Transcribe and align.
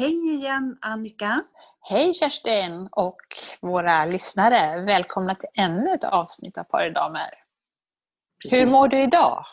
Hej 0.00 0.34
igen 0.34 0.78
Annika! 0.80 1.42
Hej 1.80 2.14
Kerstin 2.14 2.88
och 2.90 3.20
våra 3.60 4.04
lyssnare! 4.04 4.84
Välkomna 4.84 5.34
till 5.34 5.48
ännu 5.54 5.92
ett 5.94 6.04
avsnitt 6.04 6.58
av 6.58 6.64
Paridamer. 6.64 7.28
Hur 8.50 8.66
mår 8.66 8.88
du 8.88 8.98
idag? 8.98 9.44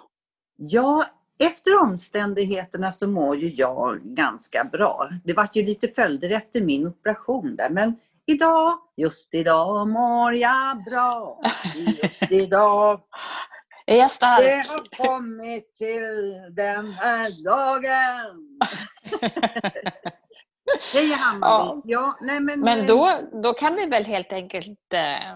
Ja, 0.57 1.05
efter 1.39 1.81
omständigheterna 1.81 2.93
så 2.93 3.07
mår 3.07 3.37
ju 3.37 3.49
jag 3.49 3.99
ganska 4.03 4.63
bra. 4.63 5.09
Det 5.23 5.33
var 5.33 5.49
ju 5.53 5.65
lite 5.65 5.87
följder 5.87 6.29
efter 6.29 6.61
min 6.61 6.87
operation 6.87 7.55
där 7.55 7.69
men 7.69 7.95
idag, 8.25 8.73
just 8.97 9.33
idag 9.33 9.87
mår 9.87 10.33
jag 10.33 10.83
bra. 10.83 11.41
Just 12.03 12.31
idag 12.31 13.01
är 13.85 13.97
jag 13.97 14.11
stark. 14.11 14.43
Det 14.43 14.73
har 14.73 15.07
kommit 15.07 15.75
till 15.75 16.33
den 16.51 16.93
här 16.93 17.43
dagen. 17.43 18.59
Hej 20.93 21.11
Hammarby. 21.11 21.45
Ja. 21.45 21.81
ja, 21.85 22.17
nej 22.21 22.39
men 22.39 22.59
men 22.59 22.79
eh, 22.79 22.85
då, 22.85 23.09
då 23.43 23.53
kan 23.53 23.75
vi 23.75 23.85
väl 23.85 24.05
helt 24.05 24.33
enkelt, 24.33 24.93
eh, 24.93 25.35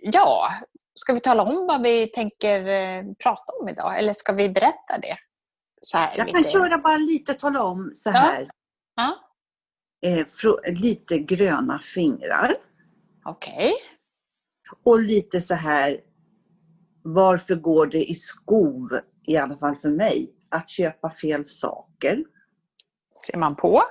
ja, 0.00 0.48
ska 0.94 1.12
vi 1.12 1.20
tala 1.20 1.42
om 1.42 1.66
vad 1.66 1.82
vi 1.82 2.06
tänker 2.06 2.66
eh, 2.66 3.04
prata 3.22 3.52
om 3.60 3.68
idag? 3.68 3.98
Eller 3.98 4.12
ska 4.12 4.32
vi 4.32 4.48
berätta 4.48 4.98
det? 5.02 5.16
Så 5.80 5.98
här, 5.98 6.18
jag 6.18 6.28
kan 6.28 6.38
lite. 6.38 6.50
köra 6.50 6.78
bara 6.78 6.96
lite, 6.96 7.34
tala 7.34 7.62
om 7.62 7.90
så 7.94 8.10
här. 8.10 8.48
Ja. 8.94 9.18
ja. 10.00 10.08
Eh, 10.08 10.26
lite 10.72 11.18
gröna 11.18 11.78
fingrar. 11.78 12.54
Okej. 13.24 13.54
Okay. 13.54 13.72
Och 14.84 15.00
lite 15.00 15.40
så 15.40 15.54
här, 15.54 16.00
varför 17.02 17.54
går 17.54 17.86
det 17.86 18.10
i 18.10 18.14
skov, 18.14 19.00
i 19.26 19.36
alla 19.36 19.56
fall 19.56 19.76
för 19.76 19.90
mig, 19.90 20.32
att 20.50 20.68
köpa 20.68 21.10
fel 21.10 21.46
saker? 21.46 22.24
Ser 23.26 23.38
man 23.38 23.56
på. 23.56 23.82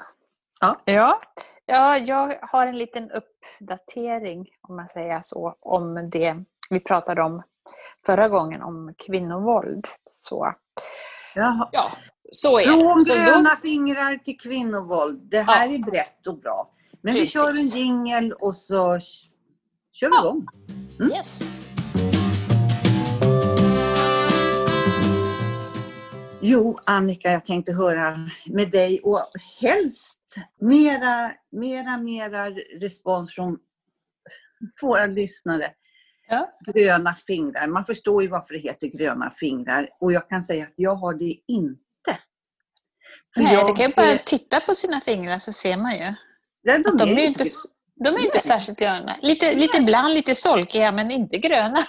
Ja. 0.62 0.82
ja. 0.86 1.20
Ja, 1.68 1.98
jag 1.98 2.40
har 2.42 2.68
en 2.68 2.78
liten 2.78 3.12
uppdatering, 3.12 4.48
om 4.68 4.76
man 4.76 4.88
säger 4.88 5.20
så, 5.24 5.56
om 5.62 6.10
det 6.12 6.36
vi 6.70 6.80
pratade 6.80 7.22
om 7.22 7.44
förra 8.06 8.30
gången, 8.30 8.62
om 8.62 8.94
kvinnovåld. 9.06 9.88
Så, 10.04 10.54
Jaha. 11.36 11.70
ja, 11.72 11.92
så 12.32 12.60
är 12.60 12.64
Från 12.64 13.00
det. 13.00 13.06
Så 13.06 13.14
gröna 13.14 13.50
då... 13.50 13.62
fingrar 13.62 14.18
till 14.18 14.40
kvinnovåld. 14.40 15.22
Det 15.32 15.42
här 15.42 15.68
ja. 15.68 15.74
är 15.74 15.80
brett 15.80 16.28
och 16.28 16.40
bra. 16.40 16.70
Men 17.02 17.14
Precis. 17.14 17.30
vi 17.30 17.40
kör 17.40 17.50
en 17.50 17.68
jingel 17.68 18.34
och 18.34 18.56
så 18.56 19.00
kör 19.94 20.10
vi 20.10 20.16
ja. 20.16 20.22
igång. 20.22 20.48
Mm. 21.00 21.12
Yes. 21.12 21.42
Jo, 26.48 26.80
Annika, 26.86 27.32
jag 27.32 27.46
tänkte 27.46 27.74
höra 27.74 28.30
med 28.46 28.72
dig 28.72 29.00
och 29.04 29.30
helst 29.62 30.20
mera, 30.62 31.32
mera, 31.52 31.98
mera 31.98 32.50
respons 32.82 33.36
från 33.36 33.58
våra 34.82 35.06
lyssnare. 35.06 35.72
Ja. 36.30 36.50
Gröna 36.74 37.16
fingrar. 37.28 37.68
Man 37.68 37.86
förstår 37.86 38.24
ju 38.24 38.30
varför 38.30 38.54
det 38.54 38.60
heter 38.60 38.88
gröna 38.88 39.32
fingrar. 39.32 39.90
Och 40.00 40.14
jag 40.14 40.30
kan 40.30 40.44
säga 40.44 40.64
att 40.64 40.74
jag 40.76 40.96
har 40.96 41.14
det 41.14 41.36
inte. 41.48 42.20
För 43.36 43.42
Nej, 43.42 43.54
jag, 43.54 43.68
det 43.68 43.76
kan 43.76 43.90
ju 43.90 43.96
bara 43.96 44.18
titta 44.18 44.60
på 44.60 44.76
sina 44.76 45.00
fingrar 45.00 45.40
så 45.40 45.52
ser 45.52 45.78
man 45.78 45.92
ju. 45.92 46.14
Ja, 46.62 46.78
de, 46.78 46.98
de, 46.98 47.10
är 47.10 47.18
är 47.18 47.28
inte, 47.28 47.44
de 47.96 48.16
är 48.16 48.26
inte 48.26 48.40
särskilt 48.40 48.80
gröna. 48.80 49.18
Lite, 49.22 49.56
lite 49.56 49.82
bland 49.82 50.14
lite 50.14 50.36
solkiga 50.36 50.92
men 50.92 51.12
inte 51.12 51.38
gröna. 51.38 51.80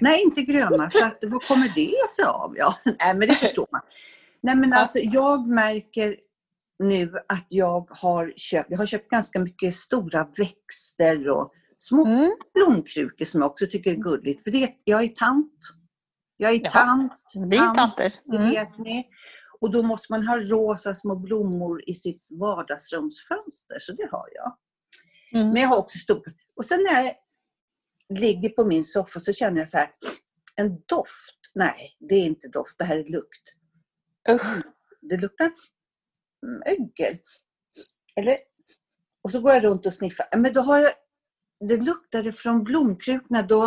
Nej, 0.00 0.22
inte 0.22 0.42
gröna. 0.42 0.90
Så 0.90 1.04
att, 1.04 1.18
vad 1.22 1.42
kommer 1.42 1.68
det 1.68 2.10
sig 2.16 2.24
av? 2.24 2.54
Ja, 2.56 2.74
nej, 2.84 3.14
men 3.14 3.28
det 3.28 3.34
förstår 3.34 3.66
man. 3.72 3.80
Nej, 4.42 4.56
men 4.56 4.72
alltså, 4.72 4.98
jag 4.98 5.48
märker 5.48 6.16
nu 6.78 7.12
att 7.28 7.46
jag 7.48 7.88
har 7.90 8.32
köpt, 8.36 8.70
jag 8.70 8.78
har 8.78 8.86
köpt 8.86 9.10
ganska 9.10 9.38
mycket 9.38 9.74
stora 9.74 10.28
växter 10.36 11.28
och 11.28 11.52
små 11.78 12.06
mm. 12.06 12.30
blomkrukor 12.54 13.24
som 13.24 13.40
jag 13.40 13.50
också 13.50 13.66
tycker 13.70 13.90
är 13.90 13.96
gulligt. 13.96 14.44
För 14.44 14.50
det, 14.50 14.74
jag 14.84 15.04
är 15.04 15.08
tant. 15.08 15.58
Jag 16.36 16.54
är 16.54 16.58
tant. 16.58 17.32
Vi 17.50 17.56
är 17.56 17.74
tanter. 17.74 18.12
Mm. 18.32 18.50
Vet 18.50 18.78
ni. 18.78 19.08
Och 19.60 19.70
då 19.70 19.86
måste 19.86 20.12
man 20.12 20.26
ha 20.26 20.38
rosa 20.38 20.94
små 20.94 21.16
blommor 21.16 21.82
i 21.86 21.94
sitt 21.94 22.28
vardagsrumsfönster. 22.40 23.78
Så 23.80 23.92
det 23.92 24.08
har 24.10 24.28
jag. 24.34 24.56
Mm. 25.40 25.52
Men 25.52 25.62
jag 25.62 25.68
har 25.68 25.78
också 25.78 25.98
stora. 25.98 26.32
Och 26.56 26.64
sen 26.64 26.86
när 26.90 27.02
jag 27.02 27.14
ligger 28.08 28.48
på 28.48 28.64
min 28.64 28.84
soffa 28.84 29.20
så 29.20 29.32
känner 29.32 29.58
jag 29.58 29.68
så 29.68 29.78
här, 29.78 29.90
en 30.56 30.82
doft. 30.86 31.40
Nej, 31.54 31.96
det 32.00 32.14
är 32.14 32.26
inte 32.26 32.48
doft, 32.48 32.78
det 32.78 32.84
här 32.84 32.96
är 32.96 33.04
lukt. 33.04 33.42
Usch. 34.30 34.64
Det 35.00 35.16
luktar 35.16 35.52
mögel. 36.42 37.18
Eller, 38.16 38.38
och 39.22 39.30
så 39.30 39.40
går 39.40 39.52
jag 39.52 39.64
runt 39.64 39.86
och 39.86 39.94
sniffar. 39.94 40.26
Men 40.36 40.52
då 40.52 40.60
har 40.60 40.78
jag, 40.78 40.92
det 41.68 41.76
luktade 41.76 42.32
från 42.32 42.64
blomkrukorna. 42.64 43.42
Då, 43.42 43.66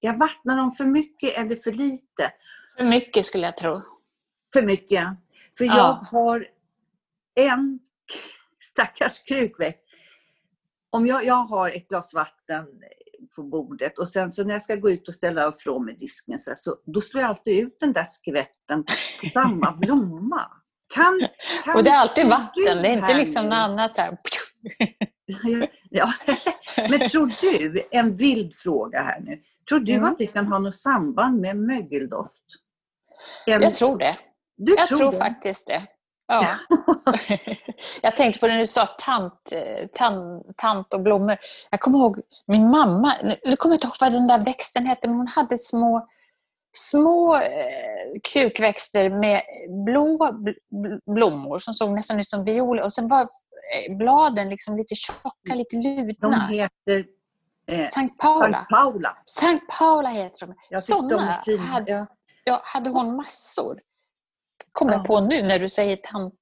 jag 0.00 0.18
vattnar 0.18 0.56
dem 0.56 0.72
för 0.72 0.84
mycket 0.84 1.38
eller 1.38 1.56
för 1.56 1.72
lite. 1.72 2.32
För 2.76 2.84
mycket 2.84 3.26
skulle 3.26 3.46
jag 3.46 3.56
tro. 3.56 3.82
För 4.52 4.62
mycket, 4.62 5.04
För 5.58 5.64
ja. 5.64 5.76
jag 5.76 5.92
har 5.92 6.48
en 7.34 7.80
stackars 8.72 9.22
krukväxt. 9.22 9.84
Om 10.90 11.06
jag, 11.06 11.24
jag 11.24 11.34
har 11.44 11.68
ett 11.68 11.88
glas 11.88 12.14
vatten 12.14 12.66
på 13.36 13.42
bordet 13.42 13.98
och 13.98 14.08
sen 14.08 14.32
så 14.32 14.44
när 14.44 14.54
jag 14.54 14.62
ska 14.62 14.76
gå 14.76 14.90
ut 14.90 15.08
och 15.08 15.14
ställa 15.14 15.48
ifrån 15.48 15.84
mig 15.84 15.94
disken 15.94 16.38
så, 16.38 16.50
här, 16.50 16.56
så 16.56 16.76
då 16.86 17.00
slår 17.00 17.22
jag 17.22 17.30
alltid 17.30 17.64
ut 17.64 17.76
den 17.80 17.92
där 17.92 18.04
skvätten 18.04 18.84
på 19.20 19.28
samma 19.32 19.72
blomma. 19.80 20.42
Kan, 20.94 21.28
kan 21.64 21.76
och 21.76 21.84
det 21.84 21.90
är 21.90 21.98
alltid 21.98 22.26
vatten, 22.26 22.82
det 22.82 22.88
är 22.88 22.92
inte 22.92 23.16
liksom 23.16 23.44
något 23.44 23.54
annat 23.54 23.94
så 23.94 24.00
här. 24.00 24.18
ja. 25.90 26.12
Men 26.76 27.08
tror 27.08 27.32
du, 27.40 27.82
en 27.90 28.16
vild 28.16 28.54
fråga 28.54 29.02
här 29.02 29.20
nu. 29.20 29.42
Tror 29.68 29.80
du 29.80 29.92
mm. 29.92 30.04
att 30.04 30.18
det 30.18 30.26
kan 30.26 30.46
ha 30.46 30.58
något 30.58 30.74
samband 30.74 31.40
med 31.40 31.56
mögeldoft? 31.56 32.42
En... 33.46 33.62
Jag 33.62 33.74
tror 33.74 33.98
det. 33.98 34.18
Du 34.56 34.74
jag 34.78 34.88
tror, 34.88 34.98
tror 34.98 35.12
faktiskt 35.12 35.66
det. 35.66 35.82
Ja. 36.26 36.56
jag 38.02 38.16
tänkte 38.16 38.40
på 38.40 38.46
det 38.46 38.52
när 38.52 38.60
du 38.60 38.66
sa 38.66 38.86
tant, 38.86 39.52
tant, 39.94 40.46
tant 40.56 40.94
och 40.94 41.00
blommor. 41.00 41.36
Jag 41.70 41.80
kommer 41.80 41.98
ihåg 41.98 42.20
min 42.46 42.70
mamma, 42.70 43.14
nu 43.22 43.56
kommer 43.56 43.74
jag 43.74 43.76
inte 43.76 43.86
ihåg 43.86 43.96
vad 44.00 44.12
den 44.12 44.26
där 44.26 44.44
växten 44.44 44.86
hette, 44.86 45.08
men 45.08 45.16
hon 45.16 45.26
hade 45.26 45.58
små, 45.58 46.08
små 46.76 47.36
eh, 47.36 48.20
krukväxter 48.22 49.10
med 49.10 49.42
blå 49.84 50.34
blommor 51.14 51.58
som 51.58 51.74
såg 51.74 51.90
nästan 51.90 52.20
ut 52.20 52.28
som 52.28 52.44
violer 52.44 52.82
och 52.82 52.92
sen 52.92 53.08
var 53.08 53.20
eh, 53.20 53.96
bladen 53.96 54.48
liksom 54.48 54.76
lite 54.76 54.94
tjocka, 54.94 55.54
lite 55.54 55.76
lutna. 55.76 56.28
De 56.28 56.54
heter 56.54 57.06
eh, 57.70 57.88
Sankt 57.88 58.18
Paula. 58.18 58.56
Sankt 58.56 58.70
Paula. 58.70 59.16
Sankt 59.24 59.78
Paula 59.78 60.08
heter 60.08 60.46
de. 60.46 60.54
Jag 60.70 60.82
Sådana 60.82 61.42
de 61.46 61.56
hade, 61.56 61.92
ja. 61.92 62.06
ja, 62.44 62.60
hade 62.64 62.90
hon 62.90 63.16
massor 63.16 63.80
kommer 64.74 64.92
jag 64.92 65.04
på 65.04 65.20
nu 65.20 65.42
när 65.42 65.58
du 65.58 65.68
säger 65.68 65.96
tant. 65.96 66.34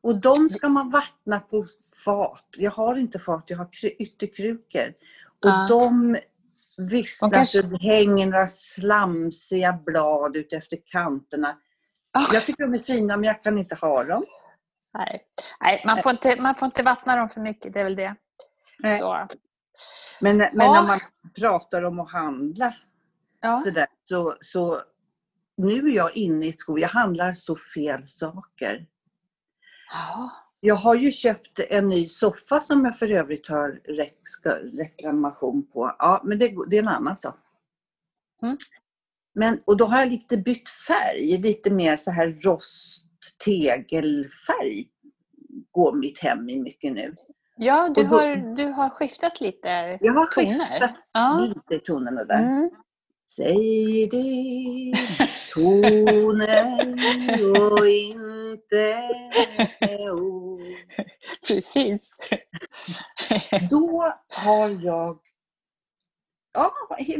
Och 0.00 0.20
de 0.20 0.48
ska 0.48 0.68
man 0.68 0.90
vattna 0.90 1.40
på 1.40 1.66
fat. 2.04 2.46
Jag 2.58 2.70
har 2.70 2.96
inte 2.96 3.18
fat, 3.18 3.44
jag 3.46 3.58
har 3.58 3.68
ytterkrukor. 3.98 4.88
Och 5.42 5.48
ja. 5.48 5.66
de 5.68 6.16
vissnar 6.78 7.30
de 7.30 7.36
kanske... 7.36 7.62
det 7.62 7.78
hänger 7.78 8.26
några 8.26 8.48
slamsiga 8.48 9.72
blad 9.72 10.36
ut 10.36 10.52
efter 10.52 10.78
kanterna. 10.86 11.56
Oh. 12.14 12.30
Jag 12.32 12.46
tycker 12.46 12.62
de 12.62 12.74
är 12.74 12.78
fina 12.78 13.16
men 13.16 13.24
jag 13.24 13.42
kan 13.42 13.58
inte 13.58 13.74
ha 13.74 14.04
dem. 14.04 14.24
Nej, 14.94 15.24
Nej 15.60 15.82
man, 15.86 16.02
får 16.02 16.12
inte, 16.12 16.40
man 16.40 16.54
får 16.54 16.66
inte 16.66 16.82
vattna 16.82 17.16
dem 17.16 17.28
för 17.28 17.40
mycket, 17.40 17.74
det 17.74 17.80
är 17.80 17.84
väl 17.84 17.96
det. 17.96 18.14
Så. 18.98 19.28
Men, 20.20 20.36
men 20.36 20.50
ja. 20.52 20.72
när 20.72 20.82
man 20.82 21.00
pratar 21.36 21.82
om 21.82 22.00
att 22.00 22.12
handla 22.12 22.74
ja. 23.40 23.62
så, 23.64 23.70
där, 23.70 23.86
så, 24.04 24.36
så 24.40 24.82
nu 25.62 25.88
är 25.88 25.96
jag 25.96 26.16
inne 26.16 26.46
i 26.46 26.48
ett 26.48 26.60
skov, 26.60 26.78
jag 26.78 26.88
handlar 26.88 27.32
så 27.32 27.56
fel 27.56 28.06
saker. 28.06 28.86
Ja. 29.92 30.30
Jag 30.60 30.74
har 30.74 30.94
ju 30.94 31.12
köpt 31.12 31.60
en 31.70 31.88
ny 31.88 32.06
soffa 32.06 32.60
som 32.60 32.84
jag 32.84 32.98
för 32.98 33.10
övrigt 33.10 33.48
har 33.48 33.80
reklamation 34.76 35.66
på. 35.72 35.96
Ja, 35.98 36.22
men 36.24 36.38
det, 36.38 36.54
det 36.70 36.76
är 36.76 36.82
en 36.82 36.88
annan 36.88 37.16
sak. 37.16 37.38
Mm. 38.42 38.56
Men, 39.34 39.60
och 39.64 39.76
då 39.76 39.84
har 39.84 39.98
jag 39.98 40.08
lite 40.08 40.36
bytt 40.36 40.70
färg, 40.70 41.38
lite 41.38 41.70
mer 41.70 41.96
så 41.96 42.10
här 42.10 42.40
rost, 42.42 43.04
tegelfärg 43.44 44.88
går 45.70 45.92
mitt 45.92 46.18
hem 46.18 46.48
i 46.48 46.60
mycket 46.60 46.92
nu. 46.92 47.14
Ja, 47.56 47.88
du, 47.88 48.02
då, 48.02 48.08
har, 48.08 48.56
du 48.56 48.64
har 48.64 48.90
skiftat 48.90 49.40
lite 49.40 49.98
jag 50.00 50.12
har 50.12 50.26
toner. 50.26 50.58
skiftat 50.58 51.08
ja. 51.12 51.38
lite 51.48 51.84
tonerna 51.84 52.24
där. 52.24 52.42
Mm. 52.42 52.70
Säg 53.36 54.08
det 54.10 54.92
toner 55.54 56.92
och 57.72 57.86
inte 57.86 59.08
ord. 60.12 60.60
Precis. 61.46 62.18
Då 63.70 64.12
har 64.28 64.68
jag 64.84 65.18
ja, 66.52 66.72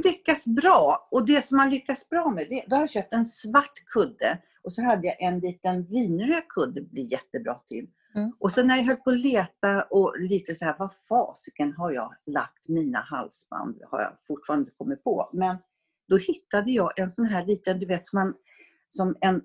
lyckats 0.05 0.47
bra. 0.47 1.09
Och 1.11 1.27
det 1.27 1.47
som 1.47 1.57
man 1.57 1.71
lyckas 1.71 2.09
bra 2.09 2.31
med, 2.31 2.47
det, 2.51 2.65
då 2.67 2.77
har 2.77 2.83
jag 2.83 2.91
köpt 2.91 3.15
en 3.15 3.25
svart 3.25 3.85
kudde 3.87 4.39
och 4.63 4.73
så 4.73 4.83
hade 4.83 5.07
jag 5.07 5.23
en 5.23 5.41
liten 5.41 5.85
vinröd 5.85 6.49
kudde, 6.49 6.83
blir 6.83 7.13
jättebra 7.13 7.55
till. 7.55 7.89
Mm. 8.15 8.33
Och 8.39 8.53
sen 8.53 8.67
när 8.67 8.77
jag 8.77 8.85
höll 8.85 8.97
på 8.97 9.11
att 9.11 9.19
leta 9.21 9.83
och 9.83 10.15
lite 10.19 10.55
så 10.55 10.65
här, 10.65 10.77
vad 10.79 10.95
fasiken 11.09 11.73
har 11.73 11.93
jag 11.93 12.15
lagt 12.27 12.69
mina 12.69 12.99
halsband? 12.99 13.83
Har 13.91 14.01
jag 14.01 14.13
fortfarande 14.27 14.71
kommit 14.71 15.05
på. 15.05 15.31
Men 15.33 15.57
då 16.09 16.17
hittade 16.17 16.71
jag 16.71 16.99
en 17.01 17.11
sån 17.11 17.25
här 17.25 17.47
liten, 17.47 17.79
du 17.79 17.87
vet 17.87 18.07
som, 18.07 18.19
man, 18.19 18.35
som 18.89 19.17
en 19.21 19.43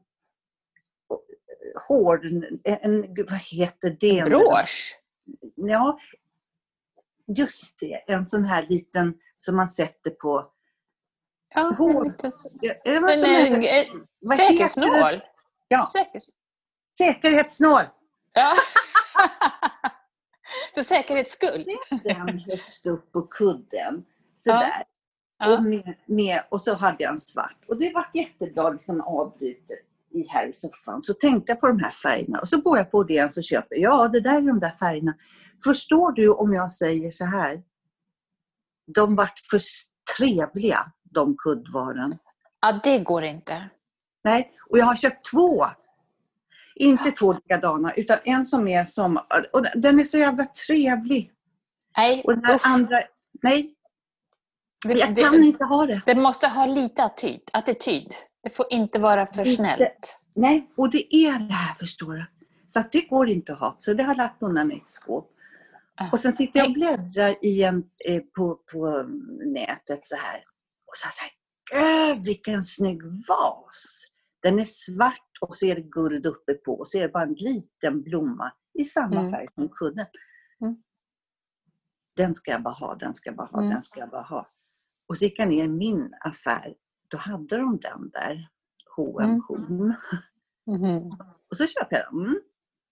hård, 1.87 2.25
en, 2.63 3.15
vad 3.29 3.39
heter 3.39 3.97
det? 3.99 4.19
En 4.19 4.29
brosch? 4.29 4.99
Ja, 5.55 5.99
just 7.27 7.79
det. 7.79 8.03
En 8.07 8.25
sån 8.25 8.45
här 8.45 8.67
liten 8.69 9.17
som 9.37 9.55
man 9.55 9.67
sätter 9.67 10.11
på 10.11 10.51
Ja, 11.55 11.61
hård. 11.77 12.13
En, 12.85 13.09
en, 13.09 13.15
en, 13.63 14.07
säkerhetsnål. 14.37 15.21
Ja. 15.67 15.81
Säkerhets... 15.81 16.29
Säkerhetsnål. 16.97 17.83
Ja. 18.33 18.53
För 20.73 20.83
säkerhets 20.83 21.31
skull. 21.31 21.65
Den 22.03 22.39
högst 22.39 22.85
upp 22.85 23.11
på 23.11 23.21
kudden. 23.21 24.05
Sådär. 24.37 24.61
Ja. 24.61 24.85
Och, 25.45 25.63
med, 25.63 25.95
med, 26.05 26.41
och 26.49 26.61
så 26.61 26.75
hade 26.75 27.03
jag 27.03 27.11
en 27.11 27.19
svart. 27.19 27.57
Och 27.67 27.79
det 27.79 27.93
var 27.93 28.09
jättebra 28.13 28.69
liksom 28.69 29.01
avbrutet 29.01 29.79
i, 30.13 30.27
här 30.29 30.47
i 30.47 30.53
soffan. 30.53 31.03
Så 31.03 31.13
tänkte 31.13 31.51
jag 31.51 31.59
på 31.59 31.67
de 31.67 31.79
här 31.79 31.91
färgerna 31.91 32.39
och 32.39 32.47
så 32.47 32.61
går 32.61 32.77
jag 32.77 32.91
på 32.91 33.03
det 33.03 33.37
och 33.37 33.43
köper. 33.43 33.75
Ja, 33.75 34.07
det 34.07 34.19
där 34.19 34.37
är 34.37 34.41
de 34.41 34.59
där 34.59 34.75
färgerna. 34.79 35.13
Förstår 35.63 36.11
du 36.11 36.29
om 36.29 36.53
jag 36.53 36.71
säger 36.71 37.11
så 37.11 37.25
här? 37.25 37.63
De 38.95 39.15
vart 39.15 39.39
för 39.39 39.59
trevliga, 40.17 40.91
de 41.03 41.37
kuddvaren. 41.37 42.17
Ja, 42.61 42.79
det 42.83 42.99
går 42.99 43.23
inte. 43.23 43.69
Nej, 44.23 44.51
och 44.69 44.77
jag 44.77 44.85
har 44.85 44.95
köpt 44.95 45.31
två. 45.31 45.65
Inte 46.75 47.11
två 47.11 47.33
likadana, 47.33 47.93
utan 47.93 48.17
en 48.23 48.45
som 48.45 48.67
är 48.67 48.85
som... 48.85 49.19
Och 49.53 49.65
den 49.75 49.99
är 49.99 50.03
så 50.03 50.17
jävla 50.17 50.45
trevlig. 50.45 51.31
Nej, 51.97 52.21
och 52.25 52.33
den 52.35 52.45
här 52.45 52.59
andra... 52.63 53.01
Nej. 53.41 53.76
Jag 54.85 55.15
kan 55.15 55.31
det, 55.31 55.45
inte 55.45 55.63
ha 55.63 55.85
det. 55.85 56.01
Det 56.05 56.15
måste 56.15 56.47
ha 56.47 56.65
lite 56.65 57.03
attityd. 57.03 57.41
attityd. 57.53 58.15
Det 58.43 58.49
får 58.49 58.65
inte 58.69 58.99
vara 58.99 59.25
för 59.25 59.45
lite, 59.45 59.55
snällt. 59.55 60.17
Nej, 60.35 60.71
och 60.77 60.89
det 60.89 61.15
är 61.15 61.39
det 61.39 61.53
här 61.53 61.75
förstår 61.75 62.13
du. 62.13 62.25
Så 62.67 62.79
att 62.79 62.91
det 62.91 63.01
går 63.01 63.29
inte 63.29 63.53
att 63.53 63.59
ha. 63.59 63.75
Så 63.79 63.93
det 63.93 64.03
har 64.03 64.09
jag 64.09 64.17
lagt 64.17 64.43
undan 64.43 64.71
i 64.71 64.75
ett 64.75 64.89
skåp. 64.89 65.31
Och 66.11 66.19
sen 66.19 66.35
sitter 66.35 66.59
jag 66.59 66.67
och 66.67 66.73
bläddrar 66.73 67.45
i 67.45 67.63
en, 67.63 67.83
eh, 68.07 68.21
på, 68.35 68.55
på 68.71 69.05
nätet 69.45 70.05
så 70.05 70.15
här. 70.15 70.43
Och 70.85 70.97
så 70.97 71.07
här, 71.21 72.25
vilken 72.25 72.63
snygg 72.63 73.03
vas! 73.27 74.05
Den 74.41 74.59
är 74.59 74.65
svart 74.65 75.37
och 75.41 75.55
så 75.55 75.65
är 75.65 75.75
det 75.75 75.81
guld 75.81 76.25
uppe 76.25 76.53
på 76.53 76.79
och 76.79 76.87
så 76.87 76.97
är 76.97 77.01
det 77.01 77.09
bara 77.09 77.23
en 77.23 77.33
liten 77.33 78.03
blomma 78.03 78.51
i 78.79 78.83
samma 78.83 79.19
mm. 79.19 79.31
färg 79.31 79.47
som 79.55 79.69
kudden. 79.69 80.05
Mm. 80.61 80.75
Den 82.15 82.35
ska 82.35 82.51
jag 82.51 82.63
bara 82.63 82.73
ha, 82.73 82.95
den 82.95 83.13
ska 83.13 83.29
jag 83.29 83.37
bara 83.37 83.47
ha, 83.47 83.59
mm. 83.59 83.71
den 83.71 83.83
ska 83.83 83.99
jag 83.99 84.09
bara 84.09 84.21
ha. 84.21 84.49
Och 85.07 85.17
så 85.17 85.25
gick 85.25 85.39
jag 85.39 85.49
ner 85.49 85.63
i 85.63 85.67
min 85.67 86.13
affär. 86.21 86.75
Då 87.07 87.17
hade 87.17 87.57
de 87.57 87.77
den 87.77 88.09
där. 88.09 88.49
H&M 88.95 89.41
mm. 89.69 89.93
Mm. 90.67 91.11
Och 91.49 91.57
så 91.57 91.67
köper 91.67 91.95
jag 91.95 92.13
den. 92.13 92.41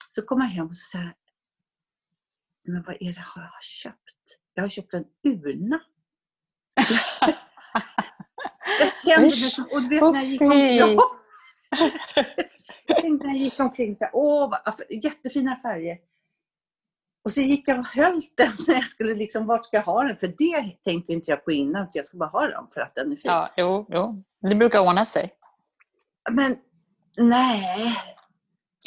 Så 0.10 0.22
kommer 0.22 0.46
jag 0.46 0.52
hem 0.52 0.68
och 0.68 0.78
så 0.78 0.90
säger 0.92 1.06
jag, 1.06 1.14
men 2.74 2.84
vad 2.84 2.96
är 2.96 3.14
det 3.14 3.26
jag 3.36 3.42
har 3.42 3.62
köpt? 3.62 4.38
Jag 4.54 4.64
har 4.64 4.70
köpt 4.70 4.94
en 4.94 5.06
urna. 5.24 5.82
jag 8.80 8.94
kände 9.06 9.28
mig 9.28 9.32
som, 9.32 9.66
och 9.72 9.82
du 9.82 9.90
vet 9.90 10.02
när 10.02 10.14
jag 10.14 10.26
gick 10.26 10.42
omkring, 10.42 10.78
jag 12.88 13.02
tänkte 13.02 13.28
när 13.28 13.34
jag 13.34 13.42
gick 13.42 13.60
omkring 13.60 13.96
så 13.96 14.04
här, 14.06 14.12
åh, 14.16 14.58
jättefina 15.04 15.56
färger. 15.62 15.98
Och 17.26 17.34
så 17.34 17.42
gick 17.42 17.68
jag 17.68 17.80
och 17.80 17.86
höll 17.86 18.22
den 18.36 18.52
när 18.68 18.76
jag 18.76 18.88
skulle 18.88 19.16
liksom, 19.16 19.46
vart 19.46 19.66
ska 19.66 19.78
jag 19.78 19.84
ha 19.84 20.04
den? 20.04 20.18
För 20.18 20.28
det 20.28 20.84
tänkte 20.84 21.14
inte 21.14 21.32
jag 21.32 21.46
på 21.46 21.52
innan, 21.52 21.88
jag 21.94 22.06
ska 22.06 22.18
bara 22.18 22.30
ha 22.30 22.48
den 22.48 22.68
för 22.74 22.82
att 22.82 22.96
den 22.96 23.12
är 23.12 23.16
fin. 23.16 23.22
Ja, 23.24 23.54
jo, 23.58 23.86
jo. 23.90 24.24
Det 24.50 24.56
brukar 24.56 24.80
ordna 24.80 25.06
sig. 25.06 25.34
Men 26.32 26.58
nej. 27.18 27.96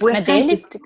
Och 0.02 0.10
jag 0.10 0.14
Men 0.14 0.24
det 0.24 0.32
är 0.32 0.44
lite... 0.44 0.78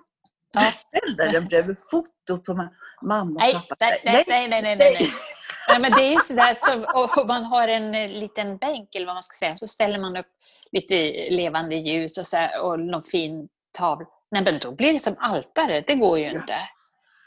Jag 0.54 0.74
ställde 0.74 1.32
den 1.32 1.48
bredvid 1.48 1.76
fotot 1.90 2.44
på 2.44 2.68
mamma 3.02 3.30
och 3.30 3.40
nej, 3.40 3.52
pappa. 3.52 3.76
Nej, 3.80 4.00
nej, 4.04 4.24
nej, 4.28 4.48
nej, 4.48 4.62
nej, 4.62 4.76
nej. 4.78 5.10
nej. 5.68 5.80
men 5.80 5.92
det 5.92 6.02
är 6.02 6.12
ju 6.12 6.18
sådär, 6.18 6.54
så, 6.58 6.84
om 7.20 7.26
man 7.26 7.44
har 7.44 7.68
en 7.68 7.94
eh, 7.94 8.08
liten 8.08 8.56
bänk 8.56 8.94
eller 8.94 9.06
vad 9.06 9.16
man 9.16 9.22
ska 9.22 9.34
säga, 9.34 9.56
så 9.56 9.66
ställer 9.66 9.98
man 9.98 10.16
upp 10.16 10.26
lite 10.72 10.94
levande 11.30 11.76
ljus 11.76 12.18
och, 12.18 12.26
så, 12.26 12.48
och 12.62 12.80
någon 12.80 13.02
fin 13.02 13.48
tavla. 13.78 14.06
Nej, 14.30 14.42
men 14.44 14.58
då 14.58 14.72
blir 14.72 14.92
det 14.92 15.00
som 15.00 15.14
altare. 15.18 15.80
Det 15.86 15.94
går 15.94 16.18
ju 16.18 16.30
inte. 16.30 16.54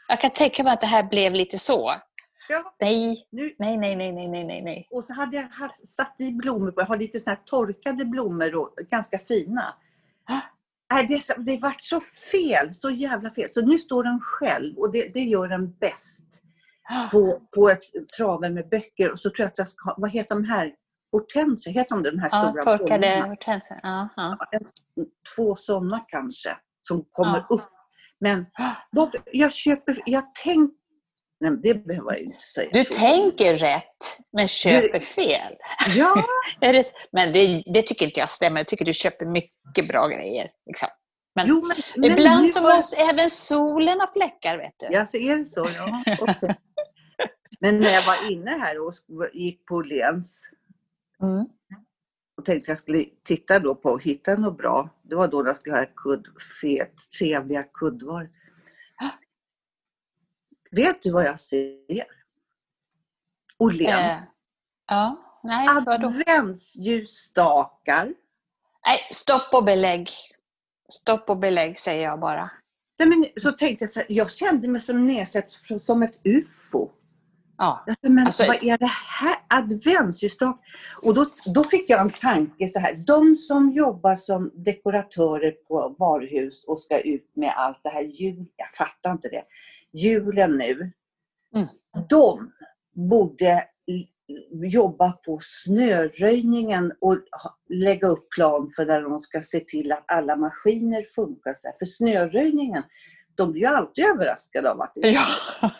Jag 0.08 0.22
kan 0.22 0.32
tänka 0.32 0.64
mig 0.64 0.74
att 0.74 0.82
det 0.82 0.88
här 0.88 1.04
blev 1.04 1.34
lite 1.34 1.60
så. 1.60 1.94
Ja. 2.50 2.76
Nej. 2.80 3.28
Nu. 3.32 3.56
nej, 3.60 3.78
nej, 3.78 3.96
nej, 3.96 4.12
nej, 4.12 4.28
nej, 4.28 4.62
nej. 4.62 4.88
Och 4.92 5.04
så 5.04 5.14
hade 5.14 5.38
jag 5.38 5.48
satt 5.88 6.16
i 6.20 6.32
blommor. 6.32 6.74
Jag 6.76 6.86
har 6.86 6.98
lite 6.98 7.20
såna 7.20 7.36
torkade 7.36 8.06
blommor 8.06 8.56
och 8.56 8.76
ganska 8.90 9.20
fina. 9.20 9.76
Nej, 10.94 11.08
det, 11.08 11.46
det 11.46 11.58
vart 11.62 11.82
så 11.82 12.02
fel, 12.32 12.74
så 12.74 12.90
jävla 12.90 13.30
fel. 13.30 13.50
Så 13.52 13.62
nu 13.62 13.78
står 13.78 14.04
den 14.04 14.20
själv 14.22 14.78
och 14.78 14.92
det, 14.92 15.14
det 15.14 15.20
gör 15.20 15.48
den 15.48 15.74
bäst. 15.74 16.26
På, 17.12 17.42
på 17.56 17.70
ett 17.70 17.82
trave 18.18 18.50
med 18.50 18.70
böcker. 18.70 19.12
Och 19.12 19.20
så 19.20 19.30
tror 19.30 19.40
jag 19.44 19.48
att 19.48 19.58
jag 19.58 19.68
ska 19.68 19.96
vad 19.98 20.12
heter 20.12 20.36
de 20.36 20.44
här? 20.44 20.74
Hortensia, 21.12 21.74
heter 21.74 21.96
de 21.96 22.04
de 22.04 22.20
här 22.20 22.30
ja, 22.32 22.50
stora 22.50 22.78
torkade 22.78 23.24
hortensior. 23.28 23.80
Ja, 23.84 24.10
ja. 24.16 24.38
Två 25.36 25.56
sådana 25.56 26.00
kanske, 26.08 26.58
som 26.82 27.06
kommer 27.12 27.46
upp. 27.50 27.75
Men 28.20 28.46
jag 29.32 29.54
köper, 29.54 30.04
jag 30.06 30.36
tänker 30.36 30.86
Nej, 31.40 31.52
det 31.64 31.86
behöver 31.86 32.12
jag 32.12 32.22
inte 32.22 32.42
säga. 32.42 32.70
Du 32.74 32.84
tänker 32.84 33.56
rätt, 33.56 34.18
men 34.34 34.48
köper 34.48 35.00
du, 35.00 35.06
fel. 35.06 35.54
Ja. 35.96 36.24
men 37.12 37.34
det, 37.34 37.64
det, 37.74 37.82
tycker 37.82 38.06
inte 38.06 38.20
jag 38.20 38.30
stämmer. 38.30 38.60
Jag 38.60 38.68
tycker 38.68 38.86
du 38.86 38.94
köper 38.94 39.26
mycket 39.26 39.88
bra 39.88 40.08
grejer. 40.08 40.50
Liksom. 40.66 40.90
Men, 41.36 41.48
jo, 41.48 41.70
men, 41.98 42.12
ibland 42.12 42.42
men 42.42 42.52
så 42.52 42.62
måste 42.62 42.96
även 42.96 43.30
solen 43.30 44.00
ha 44.00 44.08
fläckar, 44.14 44.58
vet 44.58 44.74
du. 44.78 44.88
Ja, 44.92 45.06
så 45.06 45.18
är 45.18 45.36
det 45.36 45.46
så. 45.46 45.66
Ja. 45.78 46.02
Okay. 46.22 46.54
men 47.62 47.80
när 47.80 47.90
jag 47.90 48.06
var 48.06 48.32
inne 48.32 48.52
här 48.52 48.88
och 48.88 48.94
gick 49.34 49.66
på 49.66 49.82
Lens 49.82 50.50
mm. 51.22 51.46
Tänkte 52.46 52.72
jag 52.72 52.78
skulle 52.78 53.06
titta 53.24 53.60
då 53.60 53.76
på 53.76 53.90
och 53.90 54.04
hitta 54.04 54.36
något 54.36 54.58
bra. 54.58 54.90
Det 55.02 55.16
var 55.16 55.28
då 55.28 55.48
jag 55.48 55.56
skulle 55.56 55.76
ha 55.76 55.86
kudd, 55.86 56.28
fet, 56.62 57.12
trevliga 57.20 57.64
kuddvar. 57.64 58.30
Vet 60.72 61.02
du 61.02 61.12
vad 61.12 61.26
jag 61.26 61.40
ser? 61.40 62.06
Åhléns. 63.58 64.24
Eh, 64.24 64.30
ja, 64.88 65.40
nej, 65.44 65.68
Adventsljusstakar. 65.68 68.14
Nej, 68.86 69.00
stopp 69.12 69.54
och 69.54 69.64
belägg. 69.64 70.10
Stopp 70.90 71.30
och 71.30 71.38
belägg 71.38 71.80
säger 71.80 72.04
jag 72.04 72.20
bara. 72.20 72.52
Nej, 73.00 73.08
men 73.08 73.26
så 73.42 73.52
tänkte 73.52 73.84
jag 73.84 73.90
så 73.90 74.00
här, 74.00 74.08
jag 74.10 74.32
kände 74.32 74.68
mig 74.68 74.82
som 74.82 75.08
nedsatt 75.08 75.52
som 75.86 76.04
ett 76.04 76.20
UFO. 76.24 76.92
Ja. 77.58 77.84
Alltså, 77.88 78.10
men 78.10 78.26
alltså, 78.26 78.46
vad 78.48 78.64
är 78.64 78.78
det 78.78 78.92
här? 79.20 79.36
Adventsljusstak? 79.50 80.60
Och 81.02 81.14
då, 81.14 81.26
då 81.56 81.64
fick 81.64 81.90
jag 81.90 82.02
en 82.02 82.12
tanke 82.12 82.68
så 82.68 82.80
här. 82.80 83.04
De 83.08 83.36
som 83.36 83.72
jobbar 83.72 84.16
som 84.16 84.52
dekoratörer 84.56 85.52
på 85.52 85.96
varuhus 86.00 86.64
och 86.68 86.80
ska 86.80 87.00
ut 87.00 87.32
med 87.36 87.54
allt 87.56 87.80
det 87.84 87.90
här 87.90 88.04
jul, 88.04 88.46
jag 88.56 88.70
fattar 88.70 89.12
inte 89.12 89.30
det 89.30 89.44
julen 90.02 90.58
nu, 90.58 90.92
mm. 91.56 91.68
de 92.10 92.52
borde 93.10 93.64
jobba 94.52 95.12
på 95.12 95.40
snöröjningen 95.42 96.94
och 97.02 97.18
lägga 97.70 98.08
upp 98.08 98.30
plan 98.30 98.72
för 98.76 98.86
när 98.86 99.02
de 99.02 99.20
ska 99.20 99.42
se 99.42 99.60
till 99.60 99.92
att 99.92 100.04
alla 100.08 100.36
maskiner 100.36 101.06
funkar. 101.16 101.56
För 101.80 101.86
snöröjningen, 101.86 102.84
de 103.38 103.52
blir 103.52 103.62
ju 103.62 103.68
alltid 103.68 104.06
överraskade 104.06 104.72
av 104.72 104.82
att 104.82 104.92
det 104.94 105.08
är 105.08 105.14
ja. 105.14 105.26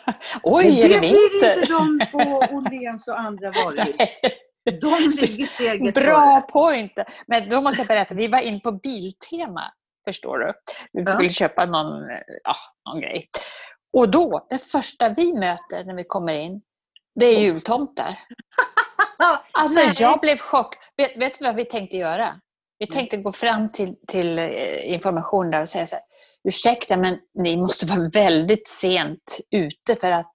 Oj, 0.42 0.80
är 0.80 0.88
det, 0.88 0.94
det 0.94 1.00
blir 1.00 1.34
inte 1.34 1.66
de 1.66 2.06
på 2.12 2.54
Åhléns 2.56 3.08
och 3.08 3.20
andra 3.20 3.50
varuhus. 3.50 3.96
De 4.80 5.10
ligger 5.20 5.46
steget 5.46 5.94
Bra 5.94 6.40
före. 6.40 6.40
point! 6.40 6.92
Men 7.26 7.48
då 7.48 7.60
måste 7.60 7.78
jag 7.80 7.86
berätta, 7.86 8.14
vi 8.14 8.28
var 8.28 8.40
in 8.40 8.60
på 8.60 8.72
Biltema, 8.72 9.62
förstår 10.08 10.38
du. 10.38 10.52
Vi 10.92 11.06
skulle 11.06 11.28
ja. 11.28 11.32
köpa 11.32 11.66
någon, 11.66 12.02
ja, 12.44 12.54
någon 12.88 13.00
grej. 13.00 13.28
Och 13.92 14.10
då, 14.10 14.46
det 14.50 14.58
första 14.58 15.08
vi 15.08 15.32
möter 15.32 15.84
när 15.84 15.94
vi 15.94 16.04
kommer 16.04 16.32
in, 16.32 16.62
det 17.20 17.26
är 17.26 17.40
jultomtar. 17.40 18.18
Alltså 19.52 20.02
jag 20.02 20.20
blev 20.20 20.36
chock. 20.38 20.74
Vet, 20.96 21.16
vet 21.16 21.38
du 21.38 21.44
vad 21.44 21.54
vi 21.54 21.64
tänkte 21.64 21.96
göra? 21.96 22.40
Vi 22.78 22.86
tänkte 22.86 23.16
gå 23.16 23.32
fram 23.32 23.72
till, 23.72 23.94
till 24.08 24.38
eh, 24.38 24.92
information 24.92 25.50
där 25.50 25.62
och 25.62 25.68
säga 25.68 25.86
så 25.86 25.96
här, 25.96 26.04
ursäkta 26.46 26.96
men 26.96 27.18
ni 27.34 27.56
måste 27.56 27.86
vara 27.86 28.08
väldigt 28.08 28.68
sent 28.68 29.38
ute 29.50 29.96
för 29.96 30.12
att 30.12 30.32